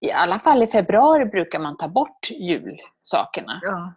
i 0.00 0.12
alla 0.12 0.38
fall 0.38 0.62
i 0.62 0.66
februari 0.66 1.24
brukar 1.24 1.58
man 1.58 1.76
ta 1.76 1.88
bort 1.88 2.30
julsakerna. 2.30 3.60
Ja, 3.62 3.94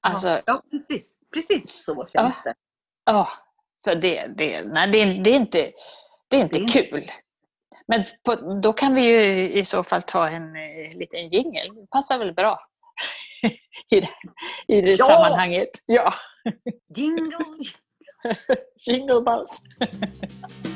alltså, 0.00 0.40
ja 0.46 0.62
precis. 0.70 1.12
precis 1.34 1.84
så 1.84 1.94
känns 1.94 2.42
ja, 2.44 2.50
det. 2.50 2.54
Ja, 3.04 3.28
för 3.84 3.94
det, 3.94 4.26
det, 4.36 4.62
nej, 4.64 4.88
det, 4.88 5.04
det 5.04 5.30
är 5.30 5.36
inte, 5.36 5.72
det 6.28 6.36
är 6.36 6.40
inte 6.40 6.58
det 6.58 6.68
kul. 6.68 7.10
Men 7.86 8.04
på, 8.24 8.60
då 8.60 8.72
kan 8.72 8.94
vi 8.94 9.02
ju 9.02 9.50
i 9.52 9.64
så 9.64 9.84
fall 9.84 10.02
ta 10.02 10.28
en 10.28 10.56
eh, 10.56 10.96
liten 10.96 11.28
jingel. 11.28 11.74
Det 11.74 11.86
passar 11.90 12.18
väl 12.18 12.34
bra 12.34 12.60
i 13.90 14.00
det, 14.00 14.10
i 14.68 14.80
det 14.80 14.92
Ja! 14.92 15.04
sammanhanget. 15.04 15.70
Ja, 15.86 16.14
Jingle! 16.96 17.36
jingle 18.86 19.20
bells. 19.20 19.62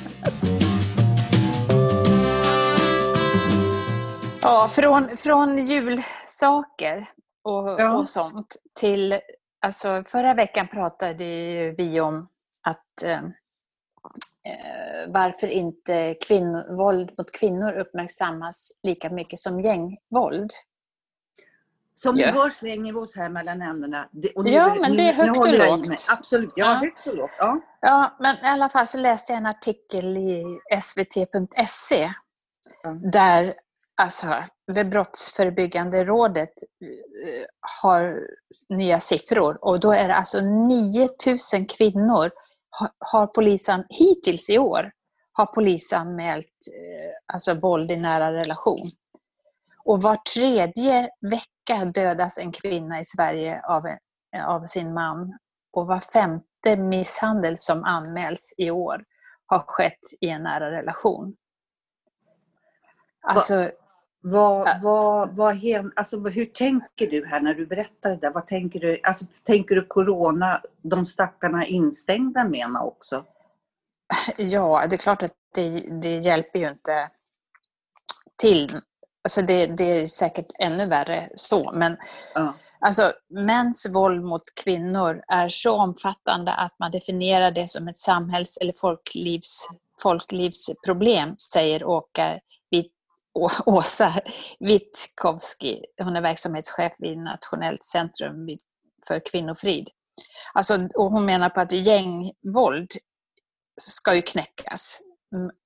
Ja, 4.43 4.69
från, 4.69 5.17
från 5.17 5.67
julsaker 5.67 7.09
och, 7.45 7.81
Ja. 7.81 7.97
och 7.97 8.09
sånt 8.09 8.57
till... 8.81 9.19
Alltså, 9.65 10.05
förra 10.07 10.35
veckan 10.35 10.69
pratade 10.69 11.25
ju 11.25 11.75
vi 11.75 12.01
om 12.01 12.29
att 12.63 13.03
eh, 13.05 13.19
eh, 13.19 15.13
varför 15.13 15.47
inte 15.47 16.15
kvinn, 16.15 16.77
våld 16.77 17.13
mot 17.19 17.33
kvinnor 17.33 17.73
uppmärksammas 17.73 18.73
lika 18.83 19.11
mycket 19.11 19.39
som 19.39 19.61
gängvåld. 19.61 20.51
Som 21.95 22.15
ni 22.15 22.23
Ja. 22.23 22.31
hör 22.33 22.51
slänger 22.51 22.93
vi 22.93 22.99
oss 22.99 23.17
här 23.17 23.29
mellan 23.29 23.63
ämnena. 23.63 24.09
Ja, 24.35 24.77
men 24.81 24.97
det 24.97 25.09
är 25.09 25.13
högt 25.13 25.39
och 25.39 25.81
lågt. 25.89 26.07
Absolut, 26.09 26.53
ja, 26.57 26.67
Ja. 26.67 26.75
högt 26.75 27.07
och 27.07 27.17
lågt. 27.17 27.31
Ja. 27.39 27.61
Ja, 27.81 28.17
men 28.21 28.37
i 28.37 28.49
alla 28.49 28.69
fall 28.69 28.87
så 28.87 28.99
läste 28.99 29.33
jag 29.33 29.39
en 29.39 29.47
artikel 29.47 30.17
i 30.17 30.45
svt.se 30.81 32.13
Ja. 32.83 32.91
där 33.13 33.55
alltså, 34.03 34.45
det 34.73 34.85
brottsförebyggande 34.85 36.05
rådet 36.05 36.53
eh, 36.83 37.45
har 37.83 38.21
nya 38.69 39.01
siffror 39.01 39.65
och 39.65 39.81
då 39.81 39.93
är 39.93 40.09
det 40.09 40.15
alltså 40.15 40.41
9000 40.41 41.67
kvinnor 41.67 42.31
har, 42.71 42.89
har 42.99 43.27
polisen 43.27 43.85
hittills 43.89 44.51
i 44.51 44.59
år 44.59 44.91
har 45.33 45.47
polisanmält 45.47 46.47
eh, 46.47 47.35
alltså 47.35 47.55
våld 47.55 47.91
i 47.91 47.97
nära 47.97 48.33
relation. 48.33 48.91
Och 49.85 50.03
var 50.03 50.17
tredje 50.17 51.09
vecka 51.31 51.47
dödas 51.95 52.39
en 52.39 52.53
kvinna 52.53 53.01
i 53.01 53.05
Sverige 53.05 53.63
av, 53.65 53.87
av 54.47 54.65
sin 54.65 54.95
man 54.95 55.39
och 55.73 55.87
var 55.87 56.01
femte 56.01 56.77
misshandel 56.77 57.59
som 57.59 57.85
anmäls 57.85 58.55
i 58.59 58.71
år 58.71 59.05
har 59.47 59.65
skett 59.67 60.01
i 60.21 60.29
en 60.29 60.43
nära 60.43 60.71
relation. 60.71 61.37
Alltså, 63.23 63.71
Vad, 64.21 64.83
vad, 64.83 65.37
vad, 65.37 65.57
hem- 65.57 65.93
alltså, 65.97 66.19
hur 66.19 66.47
tänker 66.47 67.07
du 67.11 67.27
här 67.27 67.41
när 67.41 67.55
du 67.55 67.67
berättar 67.67 68.11
det 68.11 68.17
där? 68.17 68.33
Vad 68.33 68.47
tänker 68.47 68.81
du? 68.81 69.01
Alltså, 69.03 69.27
tänker 69.43 69.75
du 69.75 69.87
corona, 69.87 70.63
de 70.83 71.07
stackarna 71.07 71.67
instängda 71.67 72.45
menar 72.45 72.83
också? 72.85 73.25
ja, 74.37 74.87
det 74.91 74.97
är 74.97 74.99
klart 74.99 75.23
att 75.23 75.33
det, 75.55 75.81
det 76.03 76.17
hjälper 76.19 76.59
ju 76.59 76.69
inte 76.69 77.11
till. 78.37 78.81
Alltså 79.25 79.43
det, 79.43 79.67
det 79.67 79.85
är 79.85 80.07
säkert 80.07 80.47
ännu 80.59 80.87
värre 80.87 81.29
så, 81.35 81.73
men 81.73 81.97
Ja. 82.35 82.55
Alltså, 82.85 83.13
mäns 83.31 83.87
våld 83.91 84.23
mot 84.25 84.43
kvinnor 84.65 85.23
är 85.29 85.49
så 85.49 85.73
omfattande 85.73 86.53
att 86.53 86.79
man 86.79 86.91
definierar 86.91 87.51
det 87.51 87.69
som 87.71 87.89
ett 87.89 87.99
samhälls 87.99 88.57
eller 88.57 88.75
folklivs, 88.81 89.69
folklivsproblem, 90.03 91.35
säger 91.53 91.85
Åka, 91.85 92.41
Witt- 92.71 92.93
Å- 93.35 93.49
Åsa 93.67 94.13
Witkowski. 94.61 95.85
Hon 96.03 96.17
är 96.17 96.21
verksamhetschef 96.21 96.93
vid 96.99 97.19
Nationellt 97.19 97.83
centrum 97.85 98.49
för 99.07 99.21
kvinnofrid. 99.31 99.89
Alltså, 100.55 100.89
och 100.95 101.11
hon 101.11 101.25
menar 101.25 101.49
på 101.49 101.61
att 101.61 101.73
gängvåld 101.73 102.89
ska 103.81 104.15
ju 104.15 104.23
knäckas. 104.23 105.01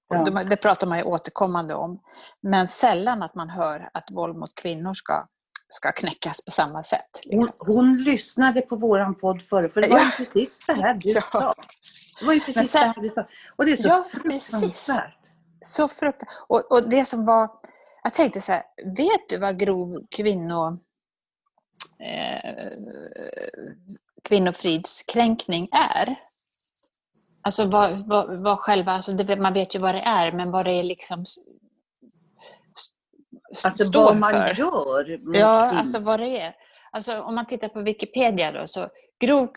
Ja. 0.09 0.25
de- 0.25 0.49
Det 0.49 0.57
pratar 0.57 0.87
man 0.87 0.99
ju 0.99 1.05
återkommande 1.05 1.75
om. 1.75 2.01
Men 2.41 2.69
sällan 2.69 3.23
att 3.23 3.35
man 3.35 3.51
hör 3.51 3.91
att 3.95 4.11
våld 4.11 4.37
mot 4.37 4.55
kvinnor 4.55 4.95
ska, 4.95 5.27
ska 5.69 5.93
knäckas 5.93 6.45
på 6.45 6.51
samma 6.51 6.83
sätt. 6.83 7.11
Hon, 7.31 7.41
Liksom. 7.47 7.75
hon 7.77 7.97
lyssnade 8.03 8.61
på 8.61 8.77
våran 8.77 9.15
podd 9.15 9.43
förr, 9.43 9.69
för 9.69 9.81
det 9.83 9.89
var 9.89 9.99
Ja. 9.99 10.05
ju 10.19 10.25
precis 10.25 10.59
det 10.67 10.75
här 10.75 10.95
du 10.95 11.09
Ja. 11.11 11.23
sa. 11.33 11.55
Det 12.21 12.27
var 12.27 12.33
ju 12.33 12.41
precis 12.41 12.71
sen- 12.71 12.81
det 12.81 12.87
här 12.87 13.03
du 13.03 13.11
sa. 13.11 13.27
Och 13.57 13.67
det 13.67 13.73
är 13.73 13.77
så 13.77 13.89
Ja, 13.89 14.05
fruktansvärt. 14.11 15.15
Så 15.65 15.89
frukt... 15.89 16.23
och, 16.49 16.73
och 16.73 16.89
det 16.89 17.05
som 17.05 17.27
var... 17.27 17.51
Jag 18.03 18.15
tänkte 18.15 18.41
så 18.41 18.53
här, 18.53 18.63
vet 18.97 19.29
du 19.29 19.39
vad 19.39 19.59
grov 19.61 20.07
kvinno, 20.11 20.79
eh, 22.01 22.71
kvinnofridskränkning 24.25 25.69
är? 25.95 26.17
Alltså 27.47 27.65
vad, 27.65 28.07
vad, 28.07 28.39
vad 28.39 28.59
själva, 28.59 28.93
alltså 28.93 29.13
det, 29.13 29.37
man 29.37 29.53
vet 29.53 29.75
ju 29.75 29.79
vad 29.79 29.95
det 29.95 30.01
är, 30.01 30.33
men 30.33 30.51
vad 30.51 30.65
det 30.65 30.73
är 30.73 30.83
liksom 30.83 31.25
Alltså 33.65 33.85
står 33.85 34.03
vad 34.03 34.17
man 34.17 34.33
för. 34.33 34.55
gör 34.55 35.21
Ja, 35.35 35.79
alltså 35.79 35.99
vad 35.99 36.21
det 36.21 36.41
är. 36.41 36.57
Alltså 36.91 37.21
om 37.21 37.35
man 37.35 37.47
tittar 37.47 37.69
på 37.69 37.81
Wikipedia 37.81 38.53
då, 38.53 38.67
så 38.67 38.89
grov 39.19 39.49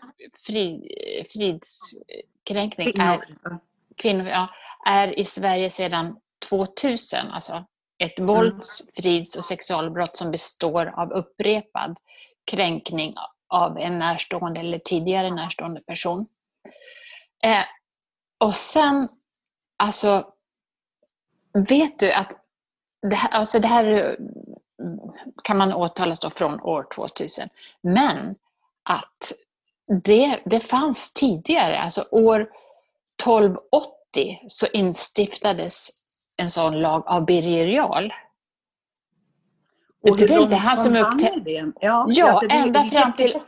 fri, 0.46 0.94
fridskränkning 1.32 2.88
är 2.88 2.92
Kvinnor. 2.92 3.24
Ja. 3.42 3.58
kvinnor 3.96 4.28
ja, 4.28 4.48
är 4.86 5.18
i 5.18 5.24
Sverige 5.24 5.70
sedan 5.70 6.16
2000. 6.48 7.18
Alltså 7.30 7.64
ett 7.98 8.20
vålds-, 8.20 8.92
frids 8.94 9.36
och 9.36 9.44
sexualbrott 9.44 10.16
som 10.16 10.30
består 10.30 10.86
av 10.96 11.12
upprepad 11.12 11.96
kränkning 12.50 13.14
av 13.48 13.78
en 13.78 13.98
närstående 13.98 14.60
eller 14.60 14.78
tidigare 14.78 15.30
närstående 15.30 15.80
person. 15.80 16.26
Eh, 17.44 17.64
och 18.40 18.56
sen, 18.56 19.08
alltså, 19.76 20.26
vet 21.68 21.98
du 21.98 22.12
att 22.12 22.28
det 23.10 23.16
här, 23.16 23.30
alltså 23.30 23.58
det 23.58 23.68
här 23.68 23.84
är- 23.84 24.16
kan 25.44 25.56
man 25.58 25.72
åtalas 25.74 26.20
då 26.20 26.30
från 26.30 26.60
år 26.60 26.86
2000. 26.94 27.48
Men 27.80 28.34
att 28.82 29.32
det, 30.04 30.40
det 30.44 30.60
fanns 30.60 31.12
tidigare, 31.12 31.78
alltså 31.80 32.04
år 32.10 32.50
1280 33.22 34.40
så 34.48 34.66
instiftades 34.66 35.90
en 36.36 36.50
sån 36.50 36.80
lag 36.80 37.02
av 37.06 37.24
Birger 37.24 37.66
Jarl. 37.66 38.10
Och 40.10 40.16
det 40.16 40.24
är 40.24 40.38
långt 40.38 40.54
han 40.54 40.76
som 40.76 40.94
kom 40.94 41.02
han 41.04 41.18
upptä- 41.18 41.30
med 41.34 41.42
det? 41.44 41.72
Ja, 41.80 42.04
Ja, 42.08 42.30
alltså 42.30 42.48
det 42.48 42.54
ända 42.54 42.84
fram 42.84 43.12
till-. 43.16 43.40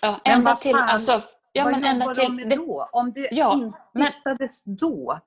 Ja, 0.00 0.20
ända 0.24 0.56
till, 0.56 0.74
alltså, 0.76 1.22
ja, 1.52 1.64
Vad 1.64 1.80
men 1.80 1.98
jobbar 2.00 2.14
de 2.14 2.36
med 2.36 2.48
det, 2.48 2.56
då? 2.56 2.88
Om 2.92 3.12
det 3.12 3.28
Ja, 3.30 3.56
men- 3.56 3.66
instiftades 3.66 4.62
då? 4.64 5.20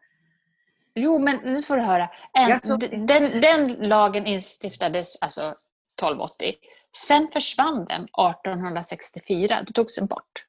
Jo, 0.96 1.20
men 1.20 1.36
nu 1.38 1.62
får 1.63 1.75
du 1.75 1.82
höra. 1.82 2.10
En, 2.34 2.51
Alltså- 2.51 2.78
den, 2.78 3.42
den 3.42 3.74
lagen 3.74 4.25
instiftades 4.25 5.22
alltså 5.22 5.42
1280. 5.42 6.54
Sen 6.98 7.28
försvann 7.34 7.86
den 7.86 8.04
1864. 8.04 9.63
Då 9.68 9.74
togs 9.74 9.96
den 9.96 10.06
bort. 10.08 10.46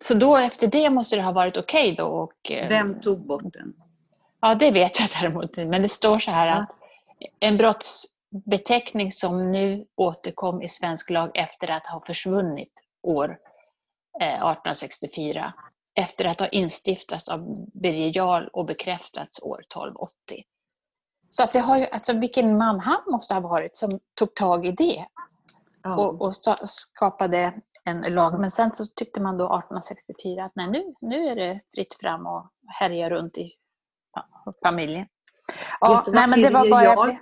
Så 0.00 0.14
då 0.14 0.36
efter 0.36 0.66
det 0.66 0.90
måste 0.90 1.16
det 1.16 1.22
ha 1.22 1.32
varit 1.32 1.56
okej 1.56 1.94
då. 1.98 2.06
Och, 2.06 2.50
eh, 2.50 2.68
Vem 2.68 3.00
tog 3.00 3.26
bort 3.26 3.42
den? 3.52 3.74
Ja, 4.40 4.54
det 4.54 4.70
vet 4.70 5.00
jag 5.00 5.08
däremot 5.20 5.44
inte. 5.44 5.64
Men 5.64 5.82
det 5.82 5.88
står 5.88 6.18
så 6.18 6.30
här 6.30 6.46
Ja. 6.46 6.52
att 6.54 6.68
en 7.40 7.56
brottsbeteckning 7.56 9.12
som 9.12 9.52
nu 9.52 9.86
återkom 9.94 10.62
i 10.62 10.68
svensk 10.68 11.10
lag 11.10 11.30
efter 11.34 11.68
att 11.70 11.86
ha 11.86 12.00
försvunnit 12.06 12.72
år 13.02 13.38
eh, 14.20 14.26
1864. 14.34 15.52
Efter 15.94 16.24
att 16.24 16.40
ha 16.40 16.48
instiftats 16.48 17.28
av 17.28 17.54
Birger 17.74 18.16
Jarl 18.16 18.48
och 18.52 18.64
bekräftats 18.66 19.42
år 19.42 19.60
1280. 19.60 20.44
Så 21.30 21.42
att 21.44 21.52
det 21.52 21.60
har 21.60 21.78
ju, 21.78 21.86
alltså 21.86 22.12
vilken 22.12 22.58
man 22.58 22.80
han 22.80 23.00
måste 23.06 23.34
ha 23.34 23.40
varit 23.40 23.76
som 23.76 23.90
tog 24.14 24.34
tag 24.34 24.66
i 24.66 24.72
det 24.72 25.06
Ja. 25.82 25.98
och, 26.04 26.22
och 26.22 26.34
skapade 26.68 27.60
en 27.84 28.00
lag. 28.00 28.40
Men 28.40 28.50
sen 28.50 28.74
så 28.74 28.86
tyckte 28.86 29.20
man 29.20 29.36
då 29.36 29.44
1864 29.44 30.44
att 30.44 30.52
nej, 30.54 30.70
nu, 30.70 30.94
nu 31.00 31.26
är 31.28 31.36
det 31.36 31.60
fritt 31.74 31.94
fram 31.94 32.26
och 32.26 32.50
härja 32.66 33.10
runt 33.10 33.38
i 33.38 33.52
familjen. 34.62 35.06
Ja, 35.80 36.02
Vet 36.06 36.14
nej, 36.14 36.28
men 36.28 36.42
det 36.42 36.50
var 36.50 36.70
bara... 36.70 36.84
Jarl- 36.84 37.16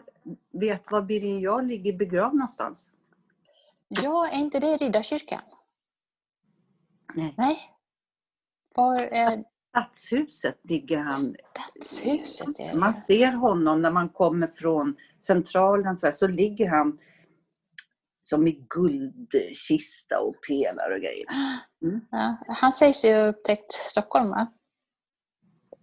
Vet 0.52 0.90
var 0.90 1.02
Birger 1.02 1.38
Jarl 1.38 1.64
ligger 1.64 1.92
begravd 1.92 2.35
någonstans? 2.35 2.88
Ja, 3.88 4.28
är 4.28 4.38
inte 4.38 4.61
det 4.61 4.76
Riddarkyrkan? 4.76 5.40
Nej. 7.15 7.35
Nej. 7.37 7.59
Var 8.75 9.01
är 9.03 9.45
Stadshuset 9.71 10.59
ligger 10.63 10.99
han. 10.99 11.35
stadshuset? 11.83 12.49
Är 12.59 12.75
Man 12.75 12.93
det? 12.93 12.97
ser 12.99 13.33
honom 13.33 13.83
när 13.83 13.91
man 13.91 14.09
kommer 14.09 14.47
från 14.47 14.97
centralen 15.19 15.97
så, 15.97 16.07
här, 16.07 16.13
så 16.13 16.27
ligger 16.27 16.69
han 16.69 16.99
som 18.23 18.47
i 18.47 18.67
guldkista 18.71 20.21
och 20.21 20.35
pelare 20.49 20.95
och 20.95 21.01
grejer. 21.01 21.27
Mm. 21.83 22.01
Ja, 22.11 22.37
han 22.49 22.73
sägs 22.73 23.05
ju 23.05 23.15
ha 23.15 23.27
upptäckt 23.27 23.73
Stockholm, 23.73 24.31
va? 24.31 24.53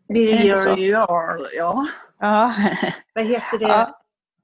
Birger 0.07 0.77
ja. 0.77 1.87
Ja. 2.19 2.53
Vad 3.13 3.25
heter 3.25 3.59
det? 3.59 3.65
Ja. 3.67 3.99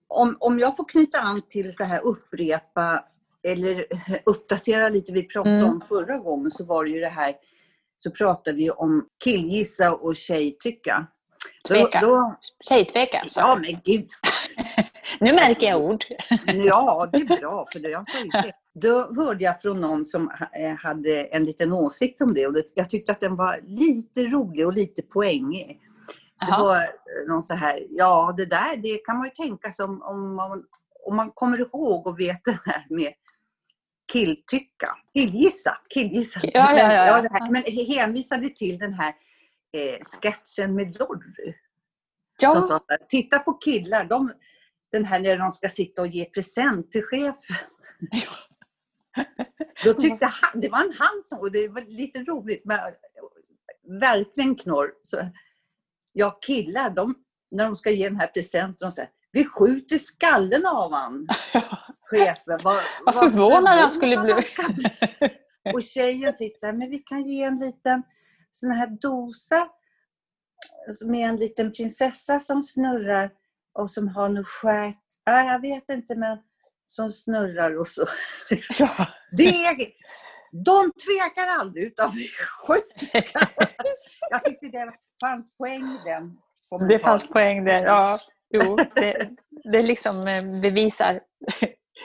Om, 0.08 0.38
om 0.40 0.60
jag 0.60 0.78
får 0.78 0.90
knyta 0.90 1.20
an 1.20 1.42
till 1.42 1.76
så 1.76 1.84
här 1.84 2.02
upprepa 2.02 3.06
eller 3.48 3.86
uppdatera 4.26 4.90
lite 4.90 5.12
vi 5.12 5.24
pratade 5.24 5.56
Mm. 5.56 5.70
om 5.70 5.82
förra 5.82 6.18
gången 6.18 6.52
så 6.52 6.66
var 6.66 6.86
det 6.86 6.90
ju 6.90 7.00
det 7.00 7.10
här 7.10 7.36
så 8.04 8.12
pratade 8.12 8.58
vi 8.58 8.70
om 8.70 9.08
killgissa 9.24 9.96
och 9.96 10.16
tjejtycka. 10.16 11.08
Tveka. 11.68 12.00
Då, 12.00 12.08
då... 12.08 12.36
Säg 12.68 12.86
tveka. 12.86 13.24
Så. 13.28 13.40
Ja, 13.40 13.60
men 13.62 13.80
gud. 13.84 14.10
nu 15.20 15.34
märker 15.34 15.68
jag 15.68 15.82
ord. 15.82 16.06
ja, 16.46 17.10
det 17.12 17.18
är 17.18 17.40
bra. 17.40 17.66
För 17.74 17.90
jag 17.90 18.06
Då 18.74 19.14
hörde 19.16 19.44
jag 19.44 19.62
från 19.62 19.82
någon 19.82 20.06
som 20.06 20.32
eh, 20.54 20.76
hade 20.78 21.24
en 21.24 21.46
liten 21.46 21.74
åsikt 21.74 22.22
om 22.22 22.34
det 22.34 22.48
och 22.48 22.56
jag 22.74 22.90
tyckte 22.90 23.12
att 23.12 23.20
den 23.20 23.36
var 23.36 23.62
lite 23.64 24.24
rolig 24.24 24.66
och 24.66 24.74
lite 24.74 25.02
poängig. 25.02 25.80
Det 26.48 26.52
var 26.52 26.76
eh, 26.76 27.28
någon 27.28 27.44
så 27.44 27.54
här, 27.54 27.88
ja 27.90 28.34
det 28.38 28.46
där 28.46 28.78
det 28.78 28.98
kan 28.98 29.18
man 29.18 29.26
ju 29.26 29.32
tänka 29.32 29.72
sig 29.72 29.86
om, 29.86 30.02
om, 30.02 30.36
man, 30.36 30.64
om 31.06 31.16
man 31.16 31.32
kommer 31.32 31.62
ihåg 31.62 32.08
och 32.08 32.20
vet 32.20 32.46
det 32.46 32.60
här 32.66 32.86
med 32.90 33.14
killtycka, 34.12 34.98
killgissa, 35.14 35.78
killgissa. 35.90 36.40
Ja, 36.44 36.78
ja, 36.78 36.94
ja, 36.94 37.24
ja. 37.24 37.48
Men 37.52 37.64
hänvisade 37.96 38.50
till 38.50 38.78
den 38.78 38.94
här 38.94 39.14
eh, 39.74 40.00
sketchen 40.04 40.76
med 40.76 41.00
Lorry. 41.00 41.54
Ja. 42.42 42.52
Som 42.52 42.62
sa, 42.62 42.80
titta 43.10 43.40
på 43.40 43.54
killar, 43.54 44.06
de, 44.06 44.34
den 44.92 45.06
här 45.06 45.20
när 45.20 45.38
de 45.38 45.52
ska 45.52 45.70
sitta 45.70 46.02
och 46.02 46.08
ge 46.08 46.26
present 46.26 46.92
till 46.92 47.04
chefen. 47.04 47.56
Då 49.84 49.94
tyckte 49.94 50.26
han, 50.26 50.62
det 50.62 50.70
var 50.70 50.80
en 50.80 50.94
han 51.00 51.24
som, 51.24 51.40
och 51.40 51.52
det 51.52 51.68
var 51.68 51.82
lite 51.82 52.20
roligt, 52.20 52.66
men 52.66 52.80
verkligen 54.00 54.56
knorr. 54.56 54.92
Så, 55.02 55.30
ja, 56.12 56.40
killar, 56.42 56.90
de, 56.90 57.16
när 57.52 57.66
de 57.66 57.76
ska 57.76 57.92
ge 57.92 58.10
den 58.10 58.20
här 58.20 58.28
presenten, 58.28 58.76
de 58.80 58.92
säger 58.92 59.10
vi 59.32 59.46
skjuter 59.46 59.98
skallen 59.98 60.66
av 60.66 60.94
han. 60.94 61.28
Chefen. 62.10 62.60
Vad, 62.64 62.84
vad 63.06 63.16
förvånad 63.16 63.80
han 63.80 63.92
skulle 63.92 64.18
bli. 64.18 64.34
Och 65.74 65.84
tjejen 65.84 66.34
sitter 66.34 66.68
här, 66.68 66.74
men 66.74 66.90
vi 66.90 67.00
kan 67.00 67.28
ge 67.28 67.44
en 67.44 67.60
liten 67.60 68.04
sån 68.52 68.72
här 68.72 68.88
dosa 68.88 69.70
med 71.06 71.30
en 71.30 71.36
liten 71.36 71.72
prinsessa 71.72 72.40
som 72.40 72.64
snurrar 72.64 73.30
och 73.74 73.92
som 73.92 74.08
har 74.08 74.30
något 74.30 74.48
skärt. 74.48 74.98
Ja, 75.26 75.44
jag 75.44 75.62
vet 75.62 75.90
inte, 75.90 76.16
men 76.16 76.38
som 76.86 77.12
snurrar 77.12 77.80
och 77.80 77.88
så. 77.88 78.08
Ja. 78.80 79.08
Det, 79.32 79.76
de 80.52 80.92
tvekar 80.92 81.48
aldrig 81.48 81.86
utan 81.86 82.12
vi 82.16 82.28
skjuter. 82.68 83.32
Jag 84.30 84.44
tyckte 84.44 84.68
det 84.68 84.94
fanns 85.22 85.58
poäng 85.58 85.84
i 85.84 86.10
den. 86.10 86.38
Det 86.88 87.00
fanns 87.00 87.28
poäng 87.28 87.66
där, 87.66 87.86
ja. 87.86 88.20
Jo, 88.50 88.78
det, 88.96 89.30
det 89.72 89.84
liksom 89.84 90.28
eh, 90.28 90.44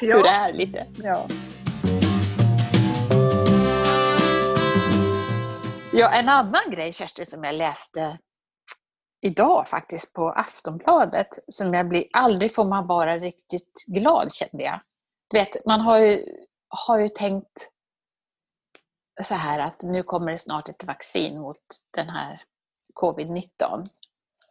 bevisar 0.01 0.17
hur 0.17 0.23
det 0.23 0.29
är 0.29 0.53
lite. 0.53 0.87
Ja. 1.03 1.27
Ja, 5.93 6.11
en 6.11 6.29
annan 6.29 6.71
grej 6.71 6.93
Kerstin 6.93 7.27
som 7.27 7.45
jag 7.45 7.55
läste 7.55 8.19
idag 9.21 9.69
faktiskt 9.69 10.13
på 10.13 10.31
Aftonbladet 10.31 11.29
som 11.49 11.75
jag 11.75 11.89
blir, 11.89 12.05
aldrig 12.13 12.55
får 12.55 12.65
man 12.65 12.87
vara 12.87 13.19
riktigt 13.19 13.85
glad 13.87 14.33
kände 14.33 14.65
jag. 14.65 14.81
Du 15.31 15.39
vet, 15.39 15.67
man 15.67 15.81
har 15.81 15.99
ju, 15.99 16.25
har 16.69 16.99
ju 16.99 17.09
tänkt 17.09 17.71
så 19.23 19.35
här 19.35 19.59
att 19.59 19.83
nu 19.83 20.03
kommer 20.03 20.33
det 20.33 20.39
snart 20.39 20.69
ett 20.69 20.85
vaccin 20.85 21.41
mot 21.41 21.63
den 21.97 22.09
här 22.09 22.43
covid-19. 23.01 23.85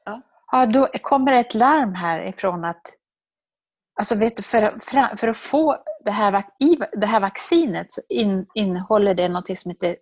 Ja. 0.05 0.21
ja, 0.51 0.65
då 0.65 0.87
kommer 1.01 1.31
ett 1.31 1.53
larm 1.53 1.95
här 1.95 2.27
ifrån 2.27 2.65
att 2.65 2.85
Alltså 3.95 4.15
vet 4.15 4.37
du, 4.37 4.43
för, 4.43 4.79
för, 5.17 5.27
att 5.27 5.37
få 5.37 5.77
det 6.05 6.11
här, 6.11 6.43
det 6.91 7.05
här 7.05 7.19
vaccinet 7.19 7.91
så 7.91 8.01
in, 8.09 8.45
innehåller 8.53 9.13
det 9.13 9.29
något 9.29 9.57
som 9.57 9.71
heter 9.71 9.95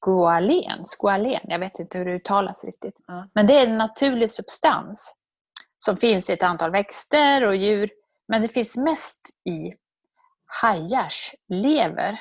squalen. 0.00 0.84
squalen. 0.84 1.40
Jag 1.44 1.58
vet 1.58 1.78
inte 1.78 1.98
hur 1.98 2.04
det 2.04 2.12
uttalas 2.12 2.64
riktigt. 2.64 2.94
Men 3.34 3.46
det 3.46 3.58
är 3.58 3.66
en 3.66 3.78
naturlig 3.78 4.30
substans 4.30 5.14
som 5.78 5.96
finns 5.96 6.30
i 6.30 6.32
ett 6.32 6.42
antal 6.42 6.70
växter 6.70 7.46
och 7.46 7.56
djur. 7.56 7.90
Men 8.28 8.42
det 8.42 8.48
finns 8.48 8.76
mest 8.76 9.30
i 9.44 9.74
hajars 10.62 11.34
lever. 11.48 12.20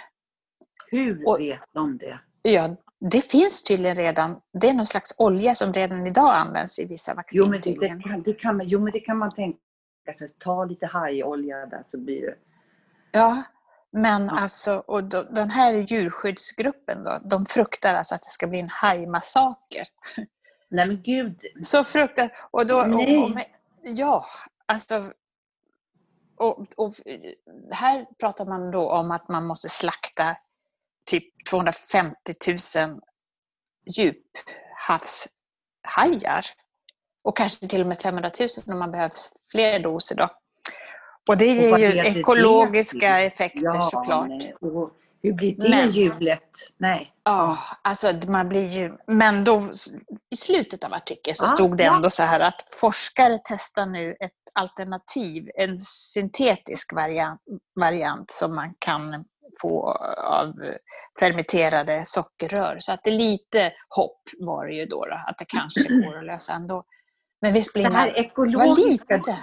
Hur 0.92 1.28
och, 1.28 1.40
vet 1.40 1.60
de 1.74 1.98
det? 1.98 2.20
Ja, 2.42 2.76
det 3.12 3.22
finns 3.22 3.64
tydligen 3.64 3.96
redan. 3.96 4.40
Det 4.62 4.70
är 4.70 4.74
någon 4.74 4.86
slags 4.86 5.16
olja 5.18 5.56
som 5.56 5.74
redan 5.74 6.08
idag 6.08 6.36
används 6.36 6.80
i 6.80 6.86
vissa 6.86 7.14
vaccin. 7.14 7.40
Jo, 7.40 7.50
men 7.50 7.62
det, 7.62 7.80
det, 7.80 8.04
kan, 8.04 8.22
det 8.22 8.34
kan, 8.34 8.62
jo, 8.64 8.80
men 8.80 8.94
det 8.94 9.00
kan 9.00 9.18
man 9.18 9.32
tänka 9.32 9.60
sig. 10.14 10.30
Ta 10.30 10.66
lite 10.66 10.86
hajolja 10.86 11.66
där 11.66 11.84
så 11.92 11.98
blir 11.98 12.22
det... 12.22 12.36
Ja, 13.12 13.44
men 13.92 14.26
ja. 14.26 14.40
alltså, 14.40 14.84
och 14.88 15.04
då, 15.04 15.24
den 15.24 15.50
här 15.50 15.74
djurskyddsgruppen 15.74 17.04
då, 17.04 17.20
de 17.24 17.46
fruktar 17.46 17.94
alltså 17.94 18.16
att 18.16 18.22
det 18.22 18.30
ska 18.30 18.48
bli 18.48 18.60
en 18.60 18.70
hajmassaker. 18.70 19.88
Nej 20.70 20.88
men 20.88 21.02
gud! 21.02 21.42
Så 21.62 21.84
fruktar... 21.84 22.38
Och 22.52 22.68
då, 22.68 22.78
och, 22.78 23.24
och, 23.24 23.32
ja, 23.82 24.26
alltså... 24.66 25.14
Och, 26.36 26.66
och, 26.76 26.94
här 27.72 28.06
pratar 28.20 28.46
man 28.46 28.72
då 28.72 28.92
om 28.92 29.12
att 29.12 29.30
man 29.30 29.46
måste 29.46 29.70
slakta 29.70 30.38
typ 31.06 31.46
250 31.50 32.16
000 32.48 32.58
djuphavshajar. 33.86 36.46
Och 37.28 37.38
kanske 37.38 37.68
till 37.68 37.82
och 37.82 37.88
med 37.88 38.02
500 38.02 38.32
000 38.40 38.50
om 38.68 38.80
man 38.80 38.92
behöver 38.92 39.16
fler 39.52 39.80
doser. 39.80 40.16
Då. 40.16 40.30
Och 41.30 41.38
det 41.38 41.46
ger 41.46 41.78
ju 41.78 42.20
ekologiska 42.20 43.18
det? 43.18 43.26
effekter 43.26 43.62
ja, 43.64 43.90
såklart. 43.92 44.30
Och 44.62 44.92
hur 45.22 45.34
blir 45.34 45.56
det 45.56 45.70
men, 45.70 45.90
hjulet? 45.90 46.50
Nej. 46.78 47.12
Ja, 47.24 47.58
alltså 47.82 48.14
man 48.28 48.50
blir 48.50 48.68
ju... 48.68 48.98
Men 49.08 49.44
då, 49.44 49.72
i 50.30 50.38
slutet 50.38 50.84
av 50.84 50.94
artikeln 50.94 51.36
så 51.36 51.44
ah, 51.44 51.48
stod 51.48 51.78
det 51.78 51.84
ändå 51.84 52.06
ja. 52.06 52.10
så 52.10 52.24
här 52.24 52.40
att 52.40 52.66
forskare 52.72 53.40
testar 53.44 53.86
nu 53.86 54.16
ett 54.20 54.32
alternativ, 54.54 55.50
en 55.56 55.80
syntetisk 55.80 56.94
variant, 56.94 57.42
variant 57.76 58.32
som 58.32 58.56
man 58.56 58.74
kan 58.80 59.26
få 59.62 59.92
av 60.18 60.54
fermenterade 61.20 62.04
sockerrör. 62.06 62.78
Så 62.80 62.92
att 62.92 63.04
det 63.04 63.10
är 63.10 63.18
lite 63.18 63.74
hopp 63.90 64.22
var 64.40 64.68
det 64.68 64.74
ju 64.74 64.86
då, 64.86 65.06
då 65.06 65.16
att 65.28 65.38
det 65.40 65.46
kanske 65.46 65.94
går 66.06 66.18
att 66.18 66.26
lösa 66.26 66.54
ändå. 66.54 66.84
Men 67.42 67.54
visst 67.54 67.74
blir 67.74 67.84
det 67.84 67.90
här 67.96 68.08
man, 68.08 68.26
ekologiska... 68.26 69.18
Lite, 69.18 69.38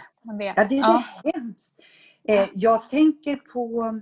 ja, 0.57 0.64
det 0.68 0.78
är 0.78 0.80
ja. 0.80 1.04
hemskt. 1.35 1.74
Eh, 2.28 2.48
jag 2.54 2.90
tänker 2.90 3.37
på... 3.37 4.00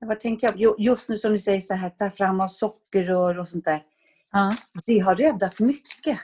Vad 0.00 0.20
tänker 0.20 0.54
jag? 0.56 0.80
Just 0.80 1.08
nu 1.08 1.18
som 1.18 1.32
du 1.32 1.38
säger 1.38 1.60
så 1.60 1.74
här, 1.74 1.90
ta 1.90 2.10
fram 2.10 2.40
av 2.40 2.48
sockerrör 2.48 3.38
och 3.38 3.48
sånt 3.48 3.64
där. 3.64 3.82
Ja. 4.32 4.56
Det 4.86 4.98
har 4.98 5.14
räddat 5.14 5.58
mycket. 5.58 6.18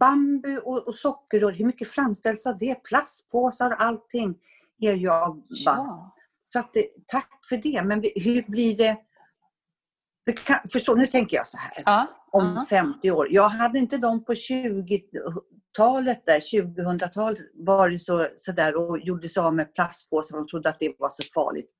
Bambu 0.00 0.58
och, 0.58 0.88
och 0.88 0.94
sockerrör, 0.94 1.52
hur 1.52 1.64
mycket 1.64 1.88
framställs 1.88 2.46
av 2.46 2.58
det? 2.58 2.74
Plastpåsar 2.74 3.70
och 3.70 3.82
allting 3.82 4.38
är 4.80 4.92
ju 4.92 5.10
av 5.10 5.42
ja. 5.48 6.14
Så 6.44 6.58
att 6.58 6.76
tack 7.06 7.30
för 7.48 7.56
det. 7.56 7.82
Men 7.84 8.04
hur 8.14 8.50
blir 8.50 8.76
det? 8.76 8.96
det 10.28 10.32
kan, 10.32 10.58
förstå, 10.72 10.94
nu 10.94 11.06
tänker 11.06 11.36
jag 11.36 11.46
så 11.46 11.58
här. 11.58 11.82
Ja. 11.86 12.06
Om 12.30 12.54
ja. 12.56 12.66
50 12.70 13.10
år. 13.10 13.28
Jag 13.30 13.48
hade 13.48 13.78
inte 13.78 13.96
de 13.96 14.24
på 14.24 14.34
20-talet, 15.78 16.22
där, 16.26 16.40
2000-talet, 16.40 17.38
varit 17.54 18.02
så, 18.02 18.26
så 18.36 18.52
där 18.52 18.76
och 18.76 18.98
gjorde 18.98 19.28
sig 19.28 19.40
av 19.40 19.54
med 19.54 19.74
plastpåsar. 19.74 20.36
De 20.36 20.46
trodde 20.46 20.68
att 20.68 20.80
det 20.80 20.94
var 20.98 21.08
så 21.08 21.22
farligt. 21.34 21.70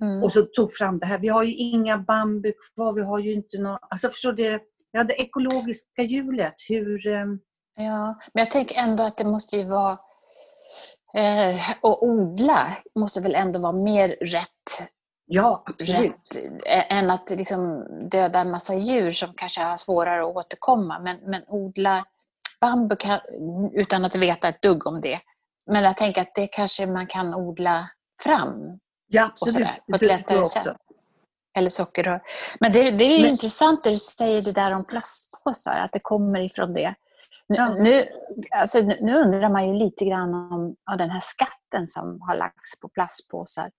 Mm. 0.00 0.22
Och 0.22 0.32
så 0.32 0.42
tog 0.42 0.72
fram 0.72 0.98
det 0.98 1.06
här. 1.06 1.18
Vi 1.18 1.28
har 1.28 1.42
ju 1.42 1.54
inga 1.54 1.98
bambu 1.98 2.52
kvar. 2.52 2.92
Vi 2.92 3.02
har 3.02 3.18
ju 3.18 3.32
inte 3.32 3.58
någon... 3.58 3.78
Alltså 3.90 4.08
förstår 4.08 4.32
du? 4.32 4.60
Ja, 4.90 5.04
det 5.04 5.14
ekologiska 5.14 6.02
hjulet. 6.02 6.54
Hur... 6.68 7.06
Um... 7.06 7.40
Ja, 7.74 8.18
men 8.34 8.44
jag 8.44 8.50
tänker 8.50 8.82
ändå 8.82 9.02
att 9.02 9.16
det 9.16 9.24
måste 9.24 9.56
ju 9.56 9.64
vara 9.64 9.98
Eh, 11.14 11.60
och 11.80 12.02
odla 12.02 12.76
måste 12.98 13.20
väl 13.20 13.34
ändå 13.34 13.58
vara 13.58 13.72
mer 13.72 14.08
rätt, 14.08 14.88
ja, 15.26 15.64
absolut. 15.66 16.12
rätt 16.34 16.36
eh, 16.66 16.98
än 16.98 17.10
att 17.10 17.30
liksom 17.30 17.86
döda 18.10 18.38
en 18.38 18.50
massa 18.50 18.74
djur 18.74 19.12
som 19.12 19.34
kanske 19.36 19.60
har 19.62 19.76
svårare 19.76 20.22
att 20.22 20.36
återkomma. 20.36 20.98
Men, 20.98 21.16
men 21.26 21.42
odla 21.48 22.04
bambu 22.62 22.96
kan, 22.96 23.20
utan 23.72 24.04
att 24.04 24.16
veta 24.16 24.48
ett 24.48 24.62
dugg 24.62 24.86
om 24.86 25.00
det. 25.00 25.20
Men 25.70 25.84
jag 25.84 25.96
tänker 25.96 26.22
att 26.22 26.34
det 26.34 26.46
kanske 26.46 26.86
man 26.86 27.06
kan 27.06 27.34
odla 27.34 27.90
fram. 28.22 28.78
Ja, 29.06 29.24
absolut. 29.24 29.52
Sådär, 29.52 29.78
på 29.90 29.96
ett 29.96 30.02
lättare 30.02 30.46
sätt. 30.46 30.76
Eller 31.56 31.68
sockerrör. 31.68 32.22
Men 32.60 32.72
det, 32.72 32.90
det 32.90 33.04
är 33.04 33.22
men... 33.22 33.30
intressant 33.30 33.84
det 33.84 33.90
du 33.90 33.98
säger 33.98 34.42
det 34.42 34.52
där 34.52 34.74
om 34.74 34.84
plastpåsar, 34.84 35.78
att 35.78 35.92
det 35.92 36.00
kommer 36.02 36.40
ifrån 36.40 36.74
det. 36.74 36.94
Ja. 37.46 37.68
Nu, 37.68 38.04
alltså, 38.50 38.80
nu 38.80 39.14
undrar 39.14 39.48
man 39.48 39.68
ju 39.68 39.74
lite 39.74 40.04
grann 40.04 40.34
om, 40.34 40.76
om 40.90 40.98
den 40.98 41.10
här 41.10 41.20
skatten 41.20 41.86
som 41.86 42.22
har 42.22 42.36
lagts 42.36 42.80
på 42.80 42.88
plastpåsar. 42.88 43.70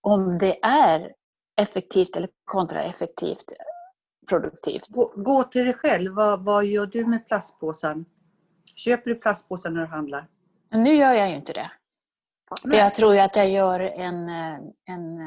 Om 0.00 0.38
det 0.38 0.64
är 0.64 1.12
effektivt 1.60 2.16
eller 2.16 2.28
kontraeffektivt 2.44 3.44
produktivt. 4.28 4.88
Gå, 4.88 5.12
gå 5.16 5.44
till 5.44 5.64
dig 5.64 5.74
själv. 5.74 6.12
Vad, 6.12 6.44
vad 6.44 6.64
gör 6.64 6.86
du 6.86 7.06
med 7.06 7.26
plastpåsen? 7.26 8.04
Köper 8.74 9.10
du 9.10 9.14
plastpåsar 9.16 9.70
när 9.70 9.80
du 9.80 9.86
handlar? 9.86 10.28
Nu 10.70 10.90
gör 10.90 11.12
jag 11.12 11.28
ju 11.28 11.34
inte 11.34 11.52
det. 11.52 11.70
För 12.62 12.76
jag 12.76 12.94
tror 12.94 13.14
ju 13.14 13.20
att 13.20 13.36
jag 13.36 13.50
gör 13.50 13.80
en, 13.80 14.28
en, 14.88 15.20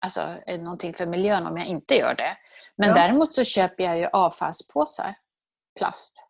alltså, 0.00 0.38
någonting 0.46 0.94
för 0.94 1.06
miljön 1.06 1.46
om 1.46 1.56
jag 1.56 1.66
inte 1.66 1.94
gör 1.94 2.14
det. 2.14 2.36
Men 2.76 2.88
ja. 2.88 2.94
däremot 2.94 3.34
så 3.34 3.44
köper 3.44 3.84
jag 3.84 3.98
ju 3.98 4.06
avfallspåsar 4.12 5.14
plast. 5.78 6.26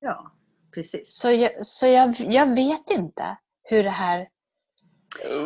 Ja, 0.00 0.32
precis. 0.74 1.16
Så 1.18 1.30
jag, 1.30 1.66
så 1.66 1.86
jag, 1.86 2.14
jag 2.18 2.54
vet 2.54 2.90
inte 2.90 3.36
hur 3.62 3.82
det 3.82 3.90
här... 3.90 4.28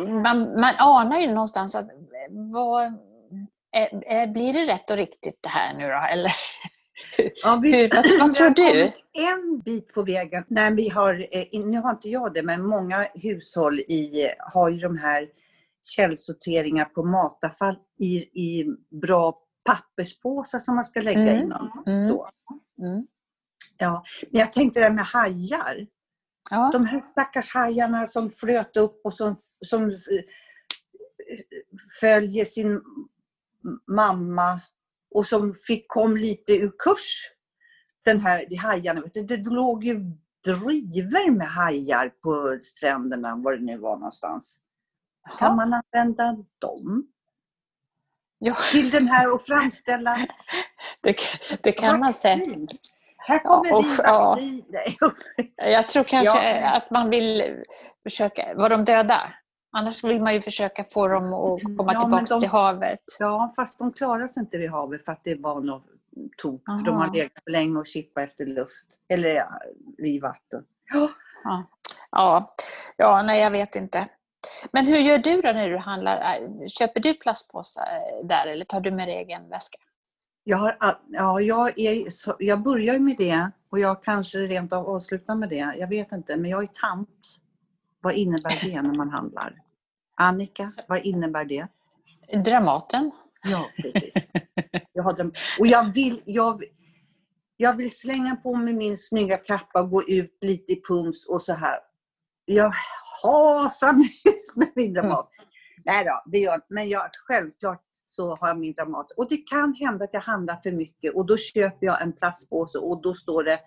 Man, 0.07 0.59
man 0.61 0.75
anar 0.77 1.19
ju 1.19 1.33
någonstans 1.33 1.75
att 1.75 1.89
vad, 2.29 2.85
är, 3.71 4.03
är, 4.05 4.27
blir 4.27 4.53
det 4.53 4.73
rätt 4.73 4.89
och 4.89 4.97
riktigt 4.97 5.39
det 5.41 5.49
här 5.49 5.73
nu 5.73 5.87
då? 5.87 6.01
Eller, 6.11 6.31
Ja, 7.43 7.59
vi, 7.63 7.75
hur, 7.75 7.89
vad, 7.95 8.19
vad 8.19 8.33
tror 8.33 8.49
du? 8.49 8.91
en 9.13 9.59
bit 9.59 9.93
på 9.93 10.03
vägen. 10.03 10.43
Nej, 10.47 10.73
vi 10.73 10.89
har, 10.89 11.27
eh, 11.31 11.65
nu 11.65 11.77
har 11.77 11.91
inte 11.91 12.09
jag 12.09 12.33
det, 12.33 12.43
men 12.43 12.65
många 12.65 13.07
hushåll 13.13 13.79
i, 13.79 14.29
har 14.39 14.69
ju 14.69 14.77
de 14.79 14.97
här 14.97 15.27
källsorteringar 15.95 16.85
på 16.85 17.03
matavfall 17.03 17.75
i, 17.99 18.15
i 18.43 18.65
bra 19.01 19.39
papperspåsar 19.63 20.59
som 20.59 20.75
man 20.75 20.85
ska 20.85 20.99
lägga 20.99 21.21
Mm, 21.21 21.43
inom. 21.43 21.83
mm. 21.87 22.03
Så. 22.09 22.27
Mm. 22.81 23.07
Ja. 23.77 24.03
Men 24.31 24.39
jag 24.39 24.53
tänkte 24.53 24.79
det 24.79 24.83
här 24.83 24.93
med 24.93 25.05
hajar. 25.05 25.87
Ja. 26.51 26.69
De 26.73 26.85
här 26.85 27.01
stackars 27.01 27.53
hajarna 27.53 28.07
som 28.07 28.29
flöt 28.29 28.77
upp 28.77 29.01
och 29.03 29.13
som, 29.13 29.35
som 29.65 29.83
eh, 29.89 29.95
följer 31.99 32.45
sin 32.45 32.81
mamma 33.87 34.61
och 35.11 35.25
som 35.27 35.55
fick, 35.67 35.85
kom 35.87 36.17
lite 36.17 36.53
ur 36.53 36.71
kurs. 36.79 37.31
Den 38.05 38.19
här 38.19 38.45
de 38.49 38.55
hajarna. 38.55 39.01
Du, 39.13 39.23
det 39.23 39.37
låg 39.37 39.83
ju 39.83 39.99
driver 40.45 41.31
med 41.31 41.47
hajar 41.47 42.09
på 42.23 42.57
stränderna, 42.61 43.35
var 43.35 43.53
det 43.53 43.63
nu 43.65 43.77
var 43.77 43.95
någonstans. 43.97 44.57
Kan 45.39 45.47
Jaha. 45.47 45.55
man 45.55 45.81
använda 45.93 46.43
dem 46.59 47.07
Ja, 48.39 48.55
till 48.71 48.89
den 48.89 49.07
här 49.07 49.33
och 49.33 49.45
framställa 49.45 50.27
det, 51.01 51.15
det 51.63 51.71
kan 51.71 51.99
man 51.99 52.13
säga. 52.13 52.35
vaccin? 52.37 52.67
Här 53.17 53.39
kommer 53.39 53.69
Ja, 53.69 53.79
vi 53.79 53.85
usch, 53.87 53.99
ja. 54.03 54.29
vaccin. 54.29 54.65
Nej, 54.69 54.97
Jag 55.73 55.89
tror 55.89 56.03
kanske 56.03 56.59
Ja. 56.61 56.71
att 56.77 56.89
man 56.91 57.09
vill 57.09 57.55
försöka... 58.03 58.53
Var 58.55 58.69
de 58.69 58.85
döda? 58.85 59.33
Annars 59.71 60.03
vill 60.03 60.21
man 60.21 60.33
ju 60.33 60.41
försöka 60.41 60.83
få 60.93 61.07
dem 61.07 61.23
att 61.33 61.77
komma 61.77 61.93
Ja, 61.93 62.01
tillbaka 62.01 62.25
de- 62.29 62.39
till 62.39 62.49
havet. 62.49 62.99
Ja, 63.19 63.53
fast 63.55 63.79
de 63.79 63.93
klarar 63.93 64.27
sig 64.27 64.41
inte 64.41 64.57
vid 64.57 64.69
havet 64.71 65.05
för 65.05 65.11
att 65.11 65.23
det 65.23 65.35
var 65.35 65.61
något 65.61 65.85
tok. 66.37 66.61
För 66.65 66.85
de 66.85 66.95
har 66.95 67.13
legat 67.13 67.31
för 67.43 67.51
länge 67.51 67.79
och 67.79 67.87
kippat 67.87 68.23
efter 68.23 68.45
luft. 68.45 68.83
Eller 69.09 69.43
i 69.97 70.19
vatten. 70.19 70.63
Ja. 70.93 71.09
Ja. 71.43 71.63
Ja. 72.11 72.55
ja, 72.97 73.21
nej 73.23 73.41
jag 73.41 73.51
vet 73.51 73.75
inte. 73.75 74.07
Men 74.73 74.87
hur 74.87 74.97
gör 74.97 75.17
du 75.17 75.41
då 75.41 75.51
när 75.51 75.69
du 75.69 75.77
handlar? 75.77 76.17
Äh, 76.17 76.67
Köper 76.67 76.99
du 76.99 77.13
plastpåsar 77.13 77.85
där 78.23 78.47
eller 78.47 78.65
tar 78.65 78.81
du 78.81 78.91
med 78.91 79.07
dig 79.07 79.15
egen 79.15 79.49
väska? 79.49 79.77
Jag, 80.43 80.57
har, 80.57 80.77
ja, 81.07 81.41
jag, 81.41 81.79
är, 81.79 82.07
jag 82.39 82.61
börjar 82.61 82.99
med 82.99 83.17
det 83.17 83.51
och 83.69 83.79
jag 83.79 84.03
kanske 84.03 84.37
rent 84.37 84.73
av 84.73 84.89
avslutar 84.89 85.35
med 85.35 85.49
det. 85.49 85.73
Jag 85.77 85.87
vet 85.87 86.11
inte, 86.11 86.37
men 86.37 86.51
jag 86.51 86.63
är 86.63 86.67
tant. 86.67 87.38
Vad 88.01 88.13
innebär 88.13 88.59
det 88.61 88.81
när 88.81 88.93
man 88.93 89.09
handlar? 89.09 89.61
Annika, 90.15 90.73
vad 90.87 91.05
innebär 91.05 91.45
det? 91.45 91.67
Dramaten? 92.45 93.11
Ja, 93.43 93.65
precis. 93.77 94.31
Jag 94.93 95.03
har 95.03 95.13
drömt. 95.13 95.37
Och 95.59 95.67
jag 95.67 95.93
vill, 95.93 96.21
jag, 96.25 96.63
jag 97.57 97.73
vill 97.77 97.97
slänga 97.97 98.35
på 98.35 98.55
mig 98.55 98.73
min 98.73 98.97
snygga 98.97 99.37
kappa 99.37 99.81
och 99.81 99.89
gå 99.89 100.03
ut 100.03 100.37
lite 100.41 100.73
i 100.73 100.81
pums 100.81 101.25
och 101.25 101.41
så 101.41 101.53
här. 101.53 101.79
Jag 102.45 102.73
hasar 103.23 103.93
mig 103.93 104.09
ut 104.25 104.55
med 104.55 104.71
min 104.75 104.93
dramat. 104.93 105.29
Nej 105.85 106.05
då, 106.05 106.23
det 106.25 106.39
gör. 106.39 106.61
Men 106.69 106.89
jag, 106.89 107.09
självklart 107.27 107.83
så 108.05 108.35
har 108.35 108.47
jag 108.47 108.59
min 108.59 108.73
dramat. 108.73 109.11
Och 109.11 109.29
det 109.29 109.37
kan 109.37 109.73
hända 109.73 110.05
att 110.05 110.13
jag 110.13 110.21
handlar 110.21 110.55
för 110.55 110.71
mycket 110.71 111.15
och 111.15 111.25
då 111.25 111.37
köper 111.37 111.85
jag 111.85 112.01
en 112.01 112.13
plastpåse 112.13 112.77
och 112.77 113.01
då 113.01 113.13
står 113.13 113.43
det 113.43 113.59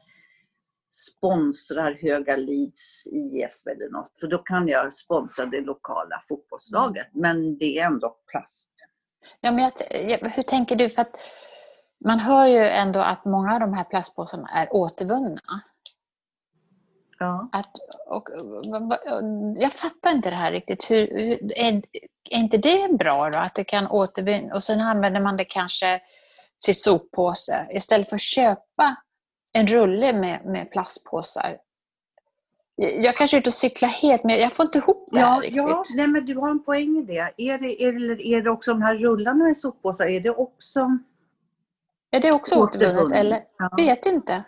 sponsrar 0.92 1.98
Höga 2.02 2.36
Lids 2.36 3.06
IF 3.06 3.66
eller 3.66 3.90
något. 3.90 4.18
För 4.20 4.26
då 4.26 4.38
kan 4.38 4.68
jag 4.68 4.92
sponsra 4.92 5.46
det 5.46 5.60
lokala 5.60 6.20
fotbollslaget. 6.28 7.08
Men 7.12 7.58
det 7.58 7.78
är 7.78 7.86
ändå 7.86 8.16
plast. 8.30 8.70
Ja, 9.40 9.52
men 9.52 9.70
jag, 9.90 10.18
hur 10.18 10.42
tänker 10.42 10.76
du? 10.76 10.90
För 10.90 11.02
att 11.02 11.16
man 12.04 12.18
hör 12.18 12.46
ju 12.46 12.58
ändå 12.58 13.00
att 13.00 13.24
många 13.24 13.54
av 13.54 13.60
de 13.60 13.74
här 13.74 13.84
plastpåsarna 13.84 14.48
är 14.48 14.74
återvunna. 14.74 15.62
Ja. 17.18 17.48
Att, 17.52 17.70
och, 18.06 18.28
jag 19.56 19.72
fattar 19.72 20.10
inte 20.10 20.30
det 20.30 20.36
här 20.36 20.52
riktigt. 20.52 20.90
Hur, 20.90 21.12
är, 21.58 21.82
är 22.30 22.38
inte 22.38 22.58
det 22.58 22.98
bra 22.98 23.30
då? 23.30 23.38
Att 23.38 23.54
det 23.54 23.64
kan 23.64 23.86
återvinnas 23.86 24.54
och 24.54 24.62
sen 24.62 24.80
använder 24.80 25.20
man 25.20 25.36
det 25.36 25.44
kanske 25.44 26.00
till 26.64 26.80
soppåse 26.80 27.68
istället 27.70 28.08
för 28.08 28.16
att 28.16 28.22
köpa 28.22 28.96
en 29.52 29.66
rulle 29.66 30.12
med, 30.12 30.44
med 30.44 30.70
plastpåsar. 30.70 31.58
Jag 32.76 33.16
kanske 33.16 33.36
är 33.36 33.38
ute 33.38 33.48
och 33.48 33.54
cyklar 33.54 33.88
helt, 33.88 34.24
men 34.24 34.40
jag 34.40 34.52
får 34.52 34.64
inte 34.64 34.78
ihop 34.78 35.08
det 35.10 35.18
här 35.20 35.34
Ja, 35.34 35.40
riktigt. 35.40 35.56
ja 35.56 35.82
nej, 35.96 36.08
men 36.08 36.26
du 36.26 36.34
har 36.34 36.50
en 36.50 36.64
poäng 36.64 36.96
i 36.96 37.02
det. 37.02 37.32
Är 37.36 37.58
det, 37.58 37.84
eller 37.84 38.22
är 38.22 38.42
det 38.42 38.50
också 38.50 38.70
de 38.70 38.82
här 38.82 38.94
rullarna 38.94 39.44
med 39.44 39.56
soppåsar, 39.56 40.06
är 40.06 40.20
det 40.20 40.30
också 40.30 40.98
Är 42.10 42.20
det 42.20 42.32
också 42.32 42.58
återvunnet? 42.58 43.18
Eller? 43.18 43.40
Ja. 43.58 43.70
Vet 43.76 44.06
inte. 44.06 44.44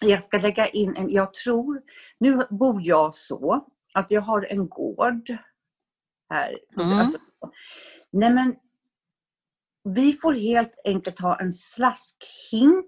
Jag 0.00 0.22
ska 0.22 0.38
lägga 0.38 0.66
in 0.66 0.96
en, 0.96 1.10
jag 1.10 1.34
tror, 1.34 1.82
nu 2.18 2.46
bor 2.50 2.80
jag 2.82 3.14
så 3.14 3.66
att 3.94 4.10
jag 4.10 4.20
har 4.20 4.46
en 4.50 4.68
gård 4.68 5.36
här. 6.30 6.58
Mm. 6.76 6.98
Alltså, 6.98 7.18
nej 8.10 8.30
men, 8.30 8.56
vi 9.94 10.12
får 10.12 10.32
helt 10.32 10.74
enkelt 10.84 11.20
ha 11.20 11.40
en 11.40 11.52
slaskhink 11.52 12.86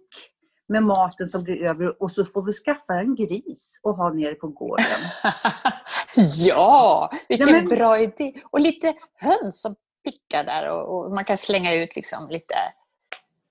med 0.69 0.83
maten 0.83 1.27
som 1.27 1.43
blir 1.45 1.65
över 1.65 2.03
och 2.03 2.13
så 2.13 2.25
får 2.25 2.43
vi 2.47 2.53
skaffa 2.53 2.95
en 2.95 3.15
gris 3.15 3.81
och 3.83 3.97
ha 3.97 4.13
nere 4.13 4.35
på 4.35 4.49
gården. 4.49 4.85
ja, 6.37 7.11
vilken 7.29 7.49
Ja, 7.49 7.55
men- 7.55 7.69
bra 7.69 7.99
idé! 7.99 8.33
Och 8.51 8.61
lite 8.61 8.95
höns 9.15 9.63
som 9.63 9.75
pickar 10.05 10.45
där 10.45 10.71
och, 10.71 11.05
och 11.05 11.15
man 11.15 11.25
kan 11.25 11.39
slänga 11.39 11.75
ut 11.75 11.97
liksom 11.97 12.29
lite... 12.31 12.55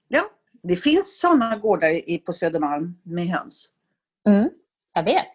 Ja, 0.08 0.24
det 0.64 0.76
finns 0.76 1.20
sådana 1.20 1.58
gårdar 1.58 1.90
i, 2.10 2.18
på 2.18 2.34
Södermalm 2.34 3.00
med 3.04 3.28
höns. 3.28 3.70
Mm, 4.28 4.50
jag 4.94 5.04
vet. 5.04 5.34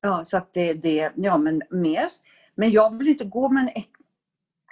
Ja, 0.00 0.24
så 0.24 0.36
att 0.36 0.54
det, 0.54 0.72
det 0.72 1.12
ja 1.16 1.36
men 1.38 1.62
mer. 1.70 2.08
Men 2.54 2.70
jag 2.70 2.98
vill 2.98 3.08
inte 3.08 3.24
gå 3.24 3.48
med 3.48 3.62
en 3.62 3.68
äck, 3.68 3.90